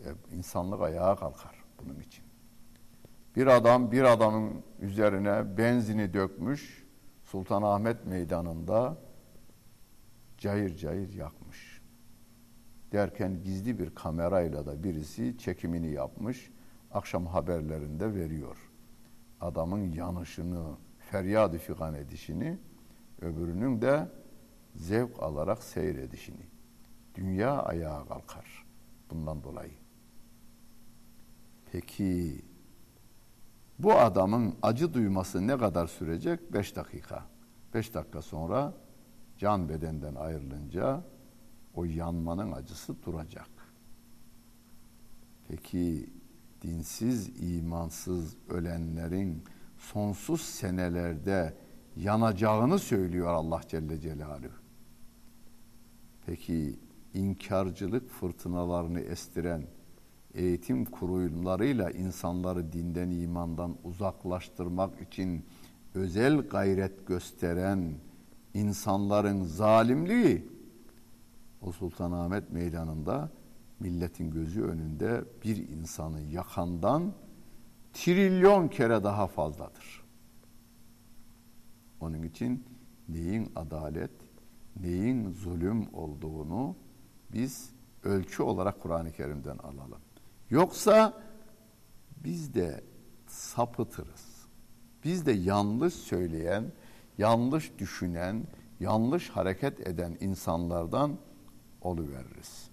E, 0.06 0.36
insanlık 0.36 0.82
ayağa 0.82 1.16
kalkar 1.16 1.64
bunun 1.80 2.00
için. 2.00 2.26
Bir 3.36 3.48
adam 3.48 3.92
bir 3.92 4.04
adamın 4.04 4.64
üzerine 4.80 5.58
benzini 5.58 6.14
dökmüş, 6.14 6.86
Sultanahmet 7.24 8.06
Meydanı'nda 8.06 8.98
cayır 10.38 10.78
cayır 10.78 11.14
yakmış. 11.14 11.82
Derken 12.92 13.44
gizli 13.44 13.80
bir 13.80 13.96
kamerayla 13.96 14.66
da 14.66 14.84
birisi 14.84 15.38
çekimini 15.38 15.92
yapmış. 15.92 16.52
Akşam 16.92 17.26
haberlerinde 17.26 18.16
veriyor. 18.16 18.72
Adamın 19.42 19.92
yanışını, 19.92 20.76
feryat 21.00 21.58
figan 21.58 21.94
edişini, 21.94 22.58
öbürünün 23.22 23.82
de 23.82 24.08
zevk 24.76 25.24
alarak 25.24 25.64
seyredişini. 25.64 26.46
Dünya 27.16 27.62
ayağa 27.62 28.06
kalkar 28.06 28.66
bundan 29.10 29.44
dolayı. 29.44 29.85
Peki 31.72 32.42
bu 33.80 33.94
adamın 33.94 34.56
acı 34.62 34.94
duyması 34.94 35.48
ne 35.48 35.58
kadar 35.58 35.88
sürecek? 35.88 36.54
Beş 36.54 36.76
dakika. 36.76 37.26
Beş 37.74 37.94
dakika 37.94 38.22
sonra 38.22 38.74
can 39.38 39.70
bedenden 39.70 40.16
ayrılınca 40.16 41.04
o 41.76 41.86
yanmanın 41.86 42.52
acısı 42.52 43.04
duracak. 43.06 43.50
Peki 45.48 46.10
dinsiz, 46.62 47.30
imansız 47.44 48.36
ölenlerin 48.50 49.44
sonsuz 49.78 50.42
senelerde 50.42 51.54
yanacağını 51.96 52.80
söylüyor 52.80 53.28
Allah 53.28 53.62
Celle 53.68 54.00
Celaluhu. 54.00 54.52
Peki 56.26 56.80
inkarcılık 57.14 58.10
fırtınalarını 58.10 59.00
estiren 59.00 59.68
eğitim 60.36 60.86
kurumlarıyla 60.86 61.92
insanları 61.92 62.74
dinden 62.74 63.10
imandan 63.10 63.76
uzaklaştırmak 63.84 65.02
için 65.02 65.46
özel 65.94 66.38
gayret 66.38 67.08
gösteren 67.08 67.94
insanların 68.54 69.44
zalimliği 69.44 70.48
o 71.62 71.72
Sultanahmet 71.72 72.52
Meydanı'nda 72.52 73.30
milletin 73.80 74.32
gözü 74.32 74.64
önünde 74.64 75.24
bir 75.44 75.70
insanı 75.70 76.22
yakandan 76.22 77.14
trilyon 77.94 78.68
kere 78.68 79.04
daha 79.04 79.28
fazladır. 79.28 80.04
Onun 82.00 82.24
için 82.24 82.66
neyin 83.10 83.52
adalet, 83.56 84.12
neyin 84.82 85.32
zulüm 85.32 85.88
olduğunu 85.94 86.76
biz 87.34 87.70
ölçü 88.04 88.44
olarak 88.44 88.82
Kur'an-ı 88.82 89.12
Kerim'den 89.12 89.58
alalım. 89.58 90.05
Yoksa 90.50 91.14
biz 92.24 92.54
de 92.54 92.84
sapıtırız. 93.28 94.48
Biz 95.04 95.26
de 95.26 95.32
yanlış 95.32 95.94
söyleyen, 95.94 96.72
yanlış 97.18 97.80
düşünen, 97.80 98.44
yanlış 98.80 99.30
hareket 99.30 99.88
eden 99.88 100.18
insanlardan 100.20 101.18
oluveririz. 101.82 102.70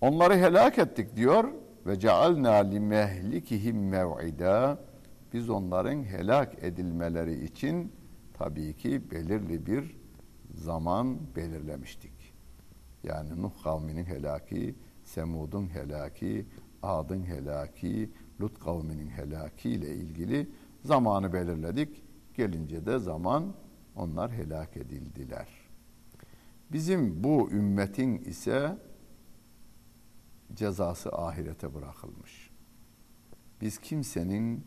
Onları 0.00 0.34
helak 0.34 0.78
ettik 0.78 1.16
diyor 1.16 1.52
ve 1.86 1.98
cealna 1.98 2.52
li 2.52 2.80
mehlikihim 2.80 3.88
mev'ida 3.88 4.78
biz 5.32 5.50
onların 5.50 6.04
helak 6.04 6.64
edilmeleri 6.64 7.44
için 7.44 7.92
tabii 8.34 8.76
ki 8.76 9.10
belirli 9.10 9.66
bir 9.66 9.96
zaman 10.54 11.18
belirlemiştik. 11.36 12.34
Yani 13.02 13.42
Nuh 13.42 13.62
kavminin 13.62 14.04
helaki, 14.04 14.74
Semud'un 15.06 15.68
helaki, 15.68 16.46
Ad'ın 16.82 17.22
helaki, 17.24 18.10
Lut 18.40 18.58
kavminin 18.58 19.08
helaki 19.08 19.70
ile 19.70 19.94
ilgili 19.94 20.50
zamanı 20.84 21.32
belirledik. 21.32 22.02
Gelince 22.34 22.86
de 22.86 22.98
zaman 22.98 23.54
onlar 23.96 24.32
helak 24.32 24.76
edildiler. 24.76 25.48
Bizim 26.72 27.24
bu 27.24 27.50
ümmetin 27.50 28.18
ise 28.18 28.78
cezası 30.54 31.12
ahirete 31.12 31.74
bırakılmış. 31.74 32.50
Biz 33.60 33.78
kimsenin 33.78 34.66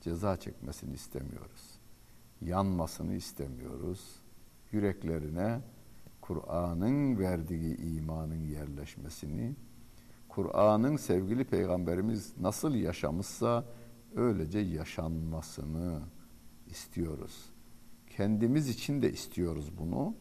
ceza 0.00 0.36
çekmesini 0.36 0.94
istemiyoruz. 0.94 1.78
Yanmasını 2.40 3.14
istemiyoruz. 3.14 4.22
Yüreklerine 4.72 5.60
Kur'an'ın 6.20 7.18
verdiği 7.18 7.76
imanın 7.76 8.44
yerleşmesini, 8.44 9.56
Kur'an'ın 10.36 10.96
sevgili 10.96 11.44
peygamberimiz 11.44 12.32
nasıl 12.40 12.74
yaşamışsa 12.74 13.64
öylece 14.16 14.58
yaşanmasını 14.58 16.00
istiyoruz. 16.66 17.44
Kendimiz 18.16 18.68
için 18.68 19.02
de 19.02 19.12
istiyoruz 19.12 19.78
bunu. 19.78 20.14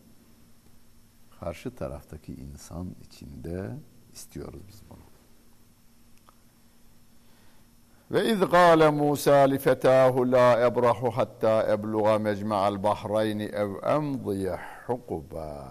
Karşı 1.39 1.75
taraftaki 1.75 2.34
insan 2.34 2.95
için 3.06 3.43
de 3.43 3.71
istiyoruz 4.13 4.62
biz 4.67 4.82
bunu. 4.89 4.99
Ve 8.12 8.32
iz 8.32 8.39
gâle 8.39 8.89
Musa 8.89 9.36
li 9.36 9.60
fetâhu 9.60 10.32
la 10.32 10.65
ebrahu 10.65 11.12
hatta 11.12 11.73
ebluğa 11.73 12.19
mecma'al 12.19 12.84
bahrayni 12.84 13.43
ev 13.43 13.69
emdiye 13.84 14.60
hukuba. 14.88 15.67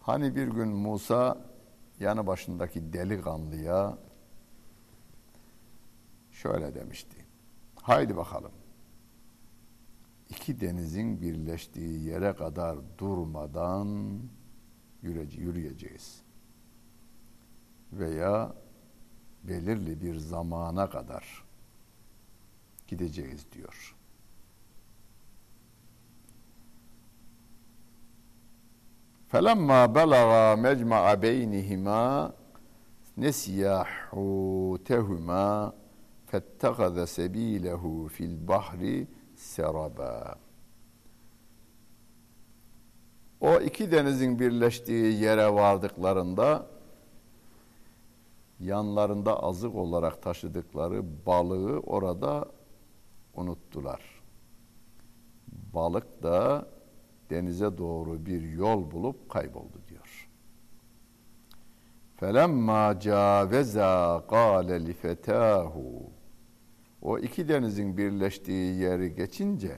Hani 0.00 0.36
bir 0.36 0.48
gün 0.48 0.68
Musa 0.68 1.51
yanı 2.02 2.26
başındaki 2.26 2.92
delikanlıya 2.92 3.98
şöyle 6.30 6.74
demişti. 6.74 7.26
Haydi 7.82 8.16
bakalım. 8.16 8.52
İki 10.30 10.60
denizin 10.60 11.20
birleştiği 11.20 12.04
yere 12.04 12.36
kadar 12.36 12.78
durmadan 12.98 14.20
yürüyeceğiz. 15.02 16.22
Veya 17.92 18.54
belirli 19.44 20.02
bir 20.02 20.16
zamana 20.16 20.90
kadar 20.90 21.44
gideceğiz 22.88 23.46
diyor. 23.52 23.96
Felemma 29.32 29.94
belaga 29.94 30.56
mecma'a 30.56 31.22
beynihima 31.22 32.32
nesiya 33.16 33.86
hutehuma 34.10 35.72
fettegaze 36.26 37.06
sebilehu 37.06 38.08
fil 38.08 38.48
bahri 38.48 39.08
seraba. 39.36 40.34
O 43.40 43.60
iki 43.60 43.92
denizin 43.92 44.38
birleştiği 44.38 45.22
yere 45.22 45.54
vardıklarında 45.54 46.66
yanlarında 48.60 49.42
azık 49.42 49.74
olarak 49.74 50.22
taşıdıkları 50.22 51.26
balığı 51.26 51.80
orada 51.80 52.44
unuttular. 53.34 54.00
Balık 55.74 56.22
da 56.22 56.66
denize 57.32 57.78
doğru 57.78 58.26
bir 58.26 58.42
yol 58.42 58.90
bulup 58.90 59.30
kayboldu 59.30 59.78
diyor. 59.88 60.28
Felemma 62.16 63.00
caveza 63.00 64.24
qale 64.28 64.86
li 64.86 64.92
fetahu 64.92 66.10
O 67.02 67.18
iki 67.18 67.48
denizin 67.48 67.96
birleştiği 67.96 68.80
yeri 68.80 69.14
geçince 69.14 69.76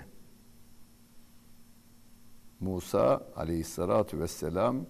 Musa 2.61 3.27
aleyhissalatu 3.37 4.21
vesselam 4.21 4.87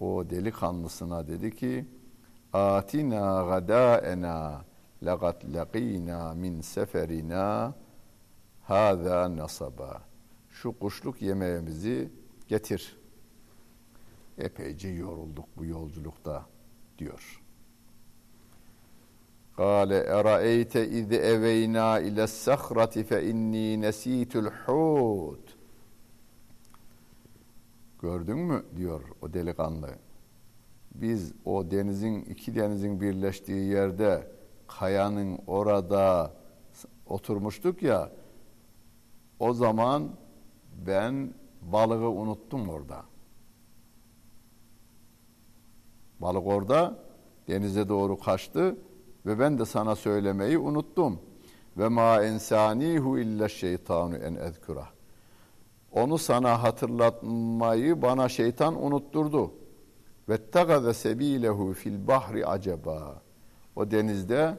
o 0.00 0.30
delikanlısına 0.30 1.28
dedi 1.28 1.56
ki 1.56 1.86
atina 2.52 3.44
gadaena 3.48 4.64
laqad 5.02 5.54
laqina 5.54 6.34
min 6.34 6.60
seferina 6.60 7.74
hâzâ 8.62 9.36
nasaba. 9.36 10.07
Şu 10.62 10.78
kuşluk 10.78 11.22
yemeğimizi 11.22 12.12
getir. 12.48 12.96
Epeyce 14.38 14.88
yorulduk 14.88 15.44
bu 15.56 15.64
yolculukta 15.64 16.46
diyor. 16.98 17.42
Eraeyte 19.58 20.88
iz 20.88 21.12
eveyna 21.12 22.00
ile 22.00 22.26
sahrati 22.26 23.04
fe 23.04 23.28
inni 23.28 23.80
nesitul 23.80 24.46
hut. 24.46 25.56
Gördün 28.02 28.38
mü 28.38 28.64
diyor 28.76 29.02
o 29.22 29.32
delikanlı 29.32 29.88
biz 30.94 31.32
o 31.44 31.70
denizin 31.70 32.22
iki 32.22 32.54
denizin 32.54 33.00
birleştiği 33.00 33.70
yerde 33.70 34.32
kayanın 34.66 35.38
orada 35.46 36.32
oturmuştuk 37.06 37.82
ya 37.82 38.12
o 39.38 39.54
zaman 39.54 40.10
ben 40.86 41.34
balığı 41.62 42.10
unuttum 42.10 42.68
orada. 42.68 43.04
Balık 46.20 46.46
orada 46.46 46.98
denize 47.48 47.88
doğru 47.88 48.18
kaçtı 48.18 48.76
ve 49.26 49.38
ben 49.38 49.58
de 49.58 49.64
sana 49.64 49.96
söylemeyi 49.96 50.58
unuttum. 50.58 51.20
Ve 51.76 51.88
ma 51.88 52.22
ensanihu 52.22 53.18
illa 53.18 53.48
şeytanu 53.48 54.16
en 54.16 54.34
ezkura. 54.34 54.88
Onu 55.92 56.18
sana 56.18 56.62
hatırlatmayı 56.62 58.02
bana 58.02 58.28
şeytan 58.28 58.84
unutturdu. 58.84 59.52
Ve 60.28 60.50
tagaza 60.50 60.94
sebilehu 60.94 61.72
fil 61.72 62.06
bahri 62.06 62.46
acaba. 62.46 63.22
O 63.76 63.90
denizde 63.90 64.58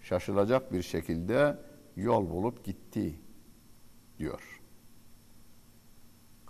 şaşılacak 0.00 0.72
bir 0.72 0.82
şekilde 0.82 1.58
yol 1.96 2.30
bulup 2.30 2.64
gitti 2.64 3.14
diyor. 4.18 4.49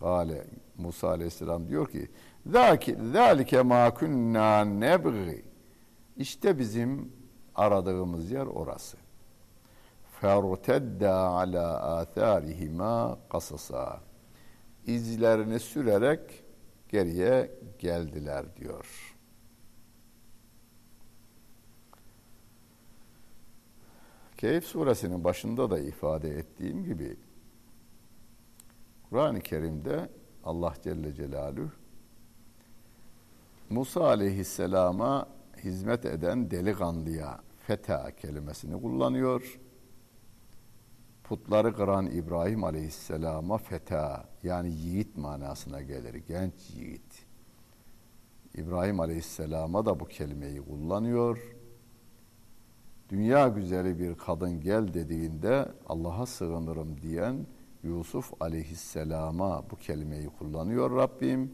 Kale 0.00 0.46
Musa 0.78 1.08
Aleyhisselam 1.08 1.68
diyor 1.68 1.88
ki 1.90 2.10
Zalike 3.12 3.62
ma 3.62 3.94
kunna 3.94 4.64
nebgi 4.64 5.44
İşte 6.16 6.58
bizim 6.58 7.12
aradığımız 7.54 8.30
yer 8.30 8.46
orası. 8.46 8.96
Fertedda 10.20 11.14
ala 11.14 11.96
atharihima 11.96 13.18
kasasa 13.28 14.00
izlerini 14.86 15.60
sürerek 15.60 16.44
geriye 16.88 17.50
geldiler 17.78 18.56
diyor. 18.56 19.16
Keyif 24.36 24.64
suresinin 24.64 25.24
başında 25.24 25.70
da 25.70 25.78
ifade 25.78 26.30
ettiğim 26.38 26.84
gibi 26.84 27.16
Kur'an-ı 29.10 29.40
Kerim'de 29.40 30.08
Allah 30.44 30.74
Celle 30.82 31.14
Celaluhu 31.14 31.70
Musa 33.70 34.04
aleyhisselama 34.04 35.26
hizmet 35.64 36.06
eden 36.06 36.50
delikanlıya 36.50 37.40
feta 37.66 38.16
kelimesini 38.16 38.82
kullanıyor. 38.82 39.60
Putları 41.24 41.74
kıran 41.74 42.06
İbrahim 42.06 42.64
aleyhisselama 42.64 43.58
feta 43.58 44.24
yani 44.42 44.70
yiğit 44.70 45.16
manasına 45.16 45.82
gelir. 45.82 46.14
Genç 46.14 46.70
yiğit. 46.70 47.26
İbrahim 48.54 49.00
aleyhisselama 49.00 49.86
da 49.86 50.00
bu 50.00 50.04
kelimeyi 50.04 50.60
kullanıyor. 50.62 51.56
Dünya 53.08 53.48
güzeli 53.48 53.98
bir 53.98 54.14
kadın 54.14 54.60
gel 54.60 54.94
dediğinde 54.94 55.68
Allah'a 55.88 56.26
sığınırım 56.26 57.02
diyen 57.02 57.46
Yusuf 57.84 58.42
aleyhisselama 58.42 59.62
bu 59.70 59.76
kelimeyi 59.76 60.28
kullanıyor 60.28 60.96
Rabbim. 60.96 61.52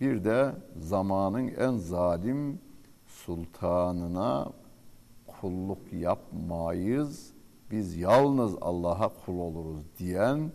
Bir 0.00 0.24
de 0.24 0.54
zamanın 0.76 1.48
en 1.48 1.76
zalim 1.76 2.60
sultanına 3.06 4.52
kulluk 5.26 5.92
yapmayız. 5.92 7.32
Biz 7.70 7.96
yalnız 7.96 8.54
Allah'a 8.60 9.08
kul 9.08 9.38
oluruz 9.38 9.84
diyen 9.98 10.52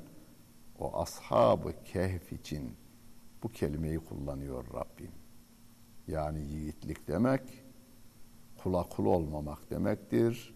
o 0.80 1.02
ashabı 1.02 1.74
kehf 1.86 2.34
için 2.34 2.72
bu 3.44 3.50
kelimeyi 3.50 4.00
kullanıyor 4.00 4.66
Rabbim. 4.74 5.12
Yani 6.08 6.40
yiğitlik 6.42 7.08
demek 7.08 7.42
kula 8.64 8.84
kul 8.84 9.06
olmamak 9.06 9.70
demektir. 9.70 10.56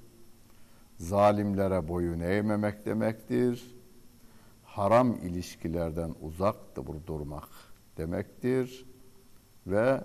Zalimlere 0.97 1.87
boyun 1.87 2.19
eğmemek 2.19 2.85
demektir 2.85 3.80
haram 4.71 5.13
ilişkilerden 5.13 6.15
uzak 6.21 6.55
durmak 7.07 7.49
demektir 7.97 8.85
ve 9.67 10.01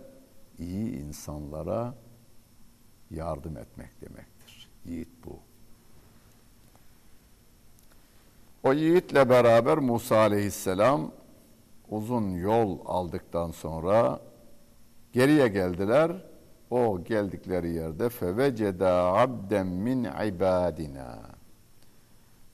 iyi 0.59 0.97
insanlara 0.97 1.95
yardım 3.11 3.57
etmek 3.57 4.01
demektir. 4.01 4.69
Yiğit 4.85 5.09
bu. 5.25 5.39
O 8.63 8.73
yiğitle 8.73 9.29
beraber 9.31 9.79
Musa 9.79 10.17
aleyhisselam 10.17 11.13
uzun 11.89 12.31
yol 12.31 12.79
aldıktan 12.85 13.51
sonra 13.51 14.21
geriye 15.13 15.49
geldiler. 15.49 16.13
O 16.71 17.05
geldikleri 17.05 17.71
yerde 17.71 18.09
feveceda 18.09 18.93
abden 18.93 19.67
min 19.67 20.05
ibadina. 20.05 21.36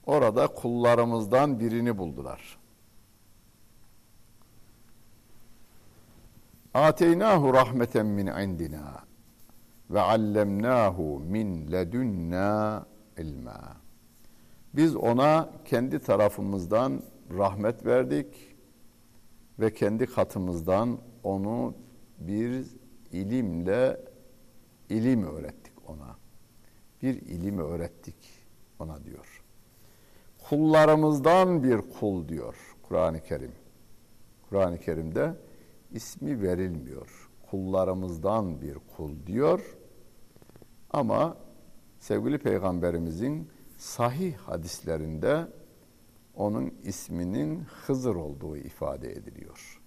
Orada 0.06 0.46
kullarımızdan 0.46 1.60
birini 1.60 1.98
buldular. 1.98 2.58
Ateynahu 6.74 7.54
rahmeten 7.54 8.06
min 8.06 8.26
indina 8.26 9.04
ve 9.90 10.00
allemnahu 10.00 11.20
min 11.20 11.72
ledunna 11.72 12.86
ilma. 13.18 13.76
Biz 14.74 14.96
ona 14.96 15.50
kendi 15.64 15.98
tarafımızdan 15.98 17.02
rahmet 17.36 17.86
verdik 17.86 18.56
ve 19.58 19.74
kendi 19.74 20.06
katımızdan 20.06 20.98
onu 21.22 21.74
bir 22.18 22.66
ilimle 23.12 24.00
ilim 24.88 25.24
öğrettik 25.24 25.90
ona. 25.90 26.16
Bir 27.02 27.14
ilim 27.14 27.58
öğrettik 27.58 28.16
ona 28.78 29.04
diyor. 29.04 29.31
Kullarımızdan 30.52 31.62
bir 31.62 31.80
kul 32.00 32.28
diyor 32.28 32.54
Kur'an-ı 32.82 33.22
Kerim. 33.22 33.52
Kur'an-ı 34.48 34.78
Kerim'de 34.78 35.34
ismi 35.92 36.42
verilmiyor. 36.42 37.30
Kullarımızdan 37.50 38.60
bir 38.60 38.78
kul 38.96 39.26
diyor. 39.26 39.78
Ama 40.90 41.36
sevgili 41.98 42.38
peygamberimizin 42.38 43.50
sahih 43.76 44.36
hadislerinde 44.36 45.46
onun 46.34 46.74
isminin 46.82 47.60
Hızır 47.60 48.14
olduğu 48.14 48.56
ifade 48.56 49.12
ediliyor. 49.12 49.80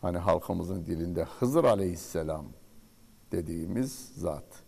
Hani 0.00 0.18
halkımızın 0.18 0.86
dilinde 0.86 1.24
Hızır 1.24 1.64
aleyhisselam 1.64 2.46
dediğimiz 3.32 4.12
zat 4.14 4.62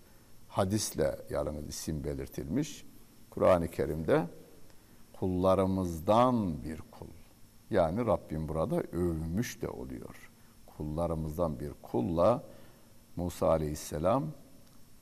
hadisle 0.49 1.19
yalnız 1.31 1.69
isim 1.69 2.05
belirtilmiş. 2.05 2.87
Kur'an-ı 3.31 3.69
Kerim'de 3.69 4.39
kullarımızdan 5.20 6.64
bir 6.64 6.78
kul. 6.90 7.06
Yani 7.70 8.06
Rabbim 8.06 8.48
burada 8.48 8.76
övmüş 8.76 9.62
de 9.62 9.68
oluyor. 9.68 10.30
Kullarımızdan 10.66 11.61
bir 11.61 11.72
kulla 11.83 12.42
Musa 13.16 13.48
aleyhisselam 13.48 14.24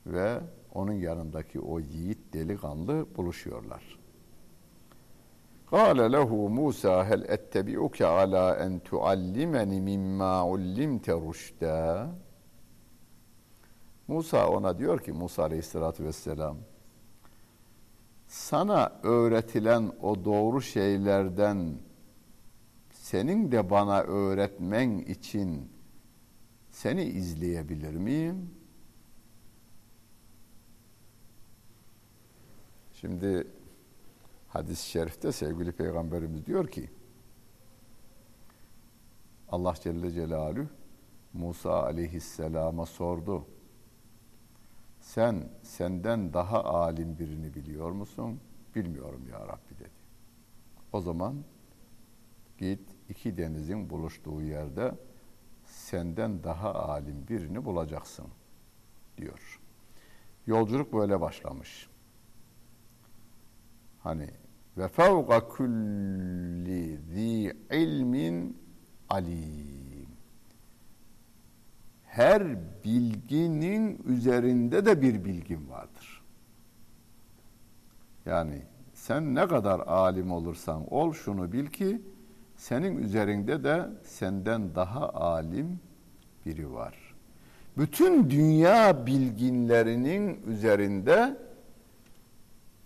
ve 0.07 0.41
onun 0.75 0.93
yanındaki 0.93 1.61
o 1.61 1.81
yiğit 1.81 2.19
delikanlı 2.33 3.07
buluşuyorlar. 3.17 3.99
Kâle 5.71 6.13
lehu 6.13 6.49
Musa 6.49 7.05
hel 7.05 7.23
ettebi'uke 7.23 8.07
ala 8.07 8.57
en 8.57 8.79
tuallimeni 8.79 9.81
mimma 9.81 10.47
ullimte 10.47 11.13
rüştâ. 11.13 12.11
Musa 14.09 14.49
ona 14.49 14.79
diyor 14.79 15.01
ki 15.01 15.13
Musa 15.13 15.43
aleyhissalatü 15.43 16.05
vesselam 16.05 16.57
sana 18.29 19.01
öğretilen 19.03 19.93
o 20.03 20.25
doğru 20.25 20.61
şeylerden 20.63 21.79
senin 22.91 23.53
de 23.53 23.71
bana 23.71 24.01
öğretmen 24.01 24.99
için 24.99 25.73
seni 26.71 27.03
izleyebilir 27.03 27.95
miyim? 27.95 28.51
Şimdi 32.93 33.47
hadis-i 34.49 34.91
şerifte 34.91 35.33
sevgili 35.33 35.73
peygamberimiz 35.73 36.47
diyor 36.47 36.69
ki 36.69 36.91
Allah 39.49 39.75
Celle 39.83 40.11
Celaluhu 40.11 40.67
Musa 41.33 41.83
aleyhisselama 41.83 42.87
sordu. 42.87 43.47
Sen 45.01 45.49
senden 45.63 46.33
daha 46.33 46.65
alim 46.65 47.19
birini 47.19 47.55
biliyor 47.55 47.91
musun? 47.91 48.41
Bilmiyorum 48.75 49.23
ya 49.33 49.41
Rabbi 49.41 49.79
dedi. 49.79 49.91
O 50.93 51.01
zaman 51.01 51.45
git 52.59 52.81
iki 53.09 53.37
denizin 53.37 53.91
buluştuğu 53.91 54.43
yerde 54.43 54.95
senden 55.65 56.45
daha 56.45 56.75
alim 56.75 57.29
birini 57.29 57.65
bulacaksın 57.65 58.27
diyor. 59.19 59.61
Yolculuk 60.47 60.93
böyle 60.93 61.21
başlamış. 61.21 61.89
Hani 63.99 64.31
ve 64.77 64.89
fevka 64.89 65.49
kulli 65.49 66.97
zi 66.97 67.57
ilmin 67.71 68.57
alim. 69.09 69.88
Her 72.09 72.43
bilginin 72.85 74.03
üzerinde 74.07 74.87
de 74.87 75.03
bir 75.03 75.25
bilgin 75.25 75.71
vardır. 75.71 76.23
Yani 78.27 78.63
sen 78.95 79.35
ne 79.35 79.47
kadar 79.47 79.81
alim 79.81 80.33
olursan 80.33 80.95
ol 80.95 81.13
şunu 81.13 81.53
bil 81.53 81.67
ki 81.67 82.03
senin 82.57 82.97
üzerinde 82.97 83.65
de 83.65 83.89
senden 84.05 84.75
daha 84.75 85.09
alim 85.09 85.81
biri 86.47 86.73
var. 86.73 87.15
Bütün 87.77 88.31
dünya 88.31 89.07
bilginlerinin 89.07 90.43
üzerinde 90.47 91.37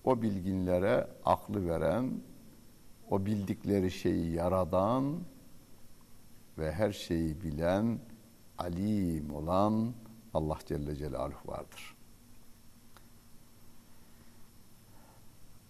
o 0.04 0.22
bilginlere 0.22 1.06
aklı 1.24 1.68
veren, 1.68 2.10
o 3.10 3.26
bildikleri 3.26 3.90
şeyi 3.90 4.32
yaradan 4.32 5.18
ve 6.58 6.72
her 6.72 6.92
şeyi 6.92 7.42
bilen, 7.42 7.98
alim 8.62 9.34
olan 9.34 9.92
Allah 10.34 10.58
Celle 10.66 10.96
Celaluhu 10.96 11.48
vardır. 11.48 11.96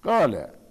Gale 0.02 0.62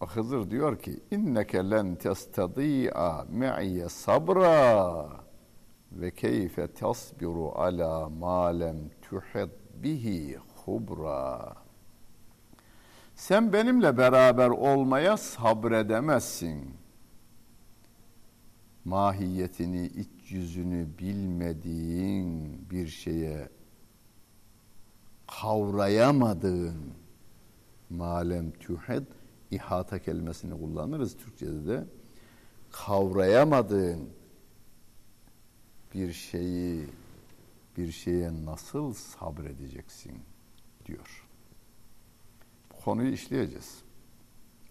Hızır 0.00 0.50
diyor 0.50 0.78
ki 0.78 1.00
inneke 1.10 1.70
len 1.70 1.94
testadi'a 1.94 3.26
me'ye 3.28 3.88
sabra 3.88 5.08
ve 5.92 6.10
keyfe 6.10 6.72
tasbiru 6.72 7.52
ala 7.54 8.08
ma 8.08 8.46
lem 8.46 8.76
tuhid 9.02 9.50
bihi 9.82 10.38
hubra. 10.64 11.54
Sen 13.14 13.52
benimle 13.52 13.98
beraber 13.98 14.48
olmaya 14.48 15.16
sabredemezsin. 15.16 16.74
Mahiyetini, 18.84 19.86
iç 19.86 20.15
yüzünü 20.30 20.98
bilmediğin 20.98 22.60
bir 22.70 22.88
şeye 22.88 23.48
kavrayamadığın 25.40 26.94
malem 27.90 28.50
tühed 28.50 29.06
ihata 29.50 29.98
kelimesini 29.98 30.60
kullanırız 30.60 31.16
Türkçe'de 31.16 31.66
de 31.66 31.84
kavrayamadığın 32.72 34.10
bir 35.94 36.12
şeyi 36.12 36.86
bir 37.76 37.92
şeye 37.92 38.44
nasıl 38.44 38.92
sabredeceksin 38.92 40.18
diyor. 40.86 41.26
Bu 42.70 42.84
konuyu 42.84 43.12
işleyeceğiz. 43.12 43.82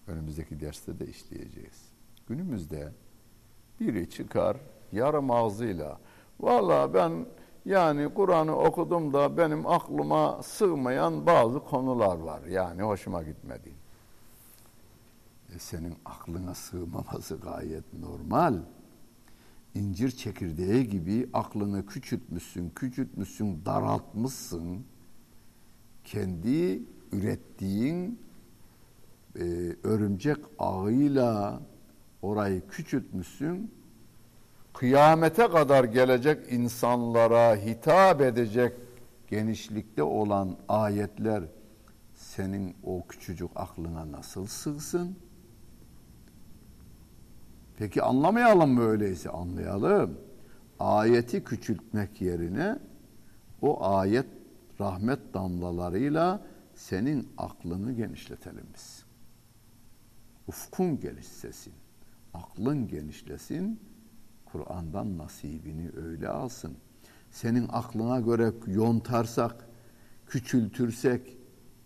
Önümüzdeki 0.07 0.59
derste 0.59 0.99
de 0.99 1.07
işleyeceğiz. 1.07 1.89
Günümüzde 2.27 2.93
biri 3.79 4.09
çıkar 4.09 4.57
yarım 4.95 5.31
ağzıyla 5.31 5.97
valla 6.39 6.93
ben 6.93 7.25
yani 7.65 8.13
Kur'an'ı 8.13 8.58
okudum 8.58 9.13
da 9.13 9.38
benim 9.38 9.67
aklıma 9.67 10.43
sığmayan 10.43 11.25
bazı 11.25 11.60
konular 11.60 12.17
var. 12.17 12.45
Yani 12.45 12.81
hoşuma 12.81 13.23
gitmedi. 13.23 13.71
E 15.55 15.60
senin 15.60 15.95
aklına 16.05 16.55
sığmaması 16.55 17.36
gayet 17.36 17.93
normal. 17.93 18.55
İncir 19.75 20.12
çekirdeği 20.12 20.89
gibi 20.89 21.29
aklını 21.34 21.86
küçültmüşsün, 21.86 22.69
küçültmüşsün, 22.69 23.65
daraltmışsın. 23.65 24.86
Kendi 26.03 26.84
ürettiğin 27.12 28.19
e, 29.36 29.43
örümcek 29.84 30.38
ağıyla 30.60 31.62
orayı 32.21 32.67
küçültmüşsün. 32.67 33.71
Kıyamete 34.75 35.47
kadar 35.47 35.83
gelecek 35.83 36.53
insanlara 36.53 37.55
hitap 37.55 38.21
edecek 38.21 38.73
genişlikte 39.27 40.03
olan 40.03 40.57
ayetler 40.69 41.43
senin 42.13 42.75
o 42.83 43.07
küçücük 43.07 43.49
aklına 43.55 44.11
nasıl 44.11 44.47
sığsın? 44.47 45.17
Peki 47.77 48.01
anlamayalım 48.01 48.73
mı 48.73 48.81
öyleyse? 48.81 49.29
Anlayalım. 49.29 50.19
Ayeti 50.79 51.43
küçültmek 51.43 52.21
yerine 52.21 52.79
o 53.61 53.85
ayet 53.85 54.27
rahmet 54.79 55.33
damlalarıyla 55.33 56.41
senin 56.73 57.29
aklını 57.38 57.91
genişletelim 57.91 58.67
biz. 58.73 59.05
Ufkun 60.47 60.99
genişlesin, 60.99 61.73
aklın 62.33 62.88
genişlesin, 62.88 63.79
Kur'an'dan 64.55 65.17
nasibini 65.17 65.89
öyle 65.97 66.29
alsın. 66.29 66.77
Senin 67.31 67.67
aklına 67.71 68.19
göre 68.19 68.51
yontarsak, 68.67 69.67
küçültürsek, 70.27 71.37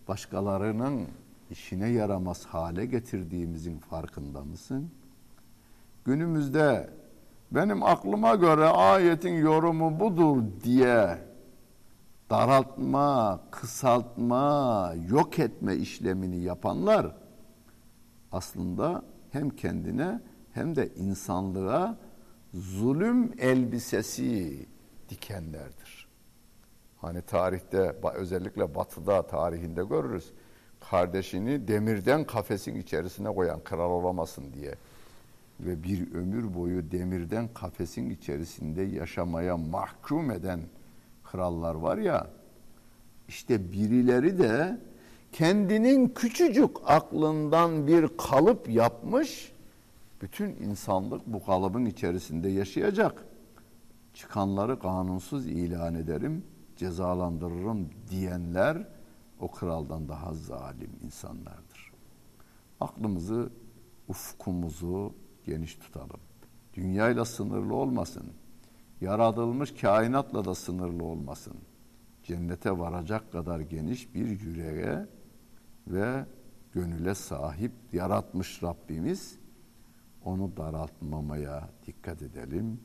başkalarının 0.07 1.07
işine 1.51 1.89
yaramaz 1.89 2.45
hale 2.45 2.85
getirdiğimizin 2.85 3.77
farkında 3.77 4.43
mısın? 4.43 4.91
Günümüzde 6.05 6.89
benim 7.51 7.83
aklıma 7.83 8.35
göre 8.35 8.65
ayetin 8.65 9.33
yorumu 9.33 9.99
budur 9.99 10.43
diye 10.63 11.17
daraltma, 12.29 13.39
kısaltma, 13.51 14.93
yok 15.09 15.39
etme 15.39 15.75
işlemini 15.75 16.43
yapanlar 16.43 17.15
aslında 18.31 19.03
hem 19.31 19.49
kendine 19.49 20.21
hem 20.53 20.75
de 20.75 20.89
insanlığa 20.95 21.97
zulüm 22.53 23.33
elbisesi 23.39 24.59
dikenlerdir. 25.09 26.07
Hani 26.97 27.21
tarihte 27.21 27.95
özellikle 28.13 28.75
batıda 28.75 29.27
tarihinde 29.27 29.83
görürüz. 29.83 30.31
Kardeşini 30.89 31.67
demirden 31.67 32.23
kafesin 32.23 32.75
içerisine 32.75 33.33
koyan 33.33 33.59
kral 33.59 33.91
olamasın 33.91 34.53
diye 34.53 34.75
ve 35.59 35.83
bir 35.83 36.13
ömür 36.13 36.53
boyu 36.53 36.91
demirden 36.91 37.47
kafesin 37.53 38.09
içerisinde 38.09 38.81
yaşamaya 38.81 39.57
mahkum 39.57 40.31
eden 40.31 40.61
krallar 41.23 41.75
var 41.75 41.97
ya 41.97 42.27
işte 43.27 43.71
birileri 43.71 44.37
de 44.37 44.77
kendinin 45.31 46.09
küçücük 46.09 46.77
aklından 46.85 47.87
bir 47.87 48.09
kalıp 48.17 48.69
yapmış 48.69 49.51
bütün 50.21 50.49
insanlık 50.49 51.27
bu 51.27 51.45
kalıbın 51.45 51.85
içerisinde 51.85 52.49
yaşayacak. 52.49 53.25
Çıkanları 54.13 54.79
kanunsuz 54.79 55.47
ilan 55.47 55.95
ederim, 55.95 56.45
cezalandırırım 56.75 57.89
diyenler 58.09 58.87
o 59.39 59.51
kraldan 59.51 60.09
daha 60.09 60.33
zalim 60.33 60.91
insanlardır. 61.03 61.91
Aklımızı, 62.79 63.49
ufkumuzu 64.07 65.13
geniş 65.45 65.75
tutalım. 65.75 66.19
Dünyayla 66.73 67.25
sınırlı 67.25 67.75
olmasın. 67.75 68.25
Yaratılmış 69.01 69.73
kainatla 69.73 70.45
da 70.45 70.55
sınırlı 70.55 71.03
olmasın. 71.03 71.55
Cennete 72.23 72.79
varacak 72.79 73.31
kadar 73.31 73.59
geniş 73.59 74.15
bir 74.15 74.39
yüreğe 74.41 75.05
ve 75.87 76.25
gönüle 76.73 77.15
sahip 77.15 77.71
yaratmış 77.93 78.63
Rabbimiz 78.63 79.38
onu 80.29 80.57
daraltmamaya 80.57 81.69
dikkat 81.87 82.21
edelim. 82.21 82.79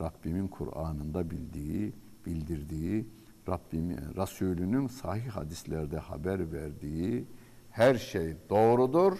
Rabbimin 0.00 0.48
Kur'an'ında 0.48 1.30
bildiği, 1.30 1.92
bildirdiği, 2.26 3.06
Rabbimin 3.48 3.96
Resulünün 4.16 4.86
sahih 4.86 5.28
hadislerde 5.28 5.98
haber 5.98 6.52
verdiği 6.52 7.26
her 7.70 7.94
şey 7.94 8.36
doğrudur 8.50 9.18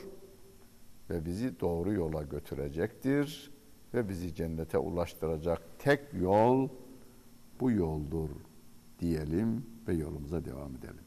ve 1.10 1.24
bizi 1.24 1.60
doğru 1.60 1.92
yola 1.92 2.22
götürecektir 2.22 3.50
ve 3.94 4.08
bizi 4.08 4.34
cennete 4.34 4.78
ulaştıracak 4.78 5.62
tek 5.78 6.00
yol 6.20 6.68
bu 7.60 7.70
yoldur 7.70 8.30
diyelim 9.00 9.66
ve 9.88 9.94
yolumuza 9.94 10.44
devam 10.44 10.76
edelim. 10.76 11.04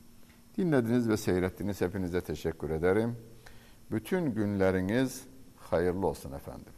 Dinlediniz 0.57 1.09
ve 1.09 1.17
seyrettiniz. 1.17 1.81
Hepinize 1.81 2.21
teşekkür 2.21 2.69
ederim. 2.69 3.15
Bütün 3.91 4.25
günleriniz 4.25 5.27
hayırlı 5.71 6.07
olsun 6.07 6.31
efendim. 6.31 6.73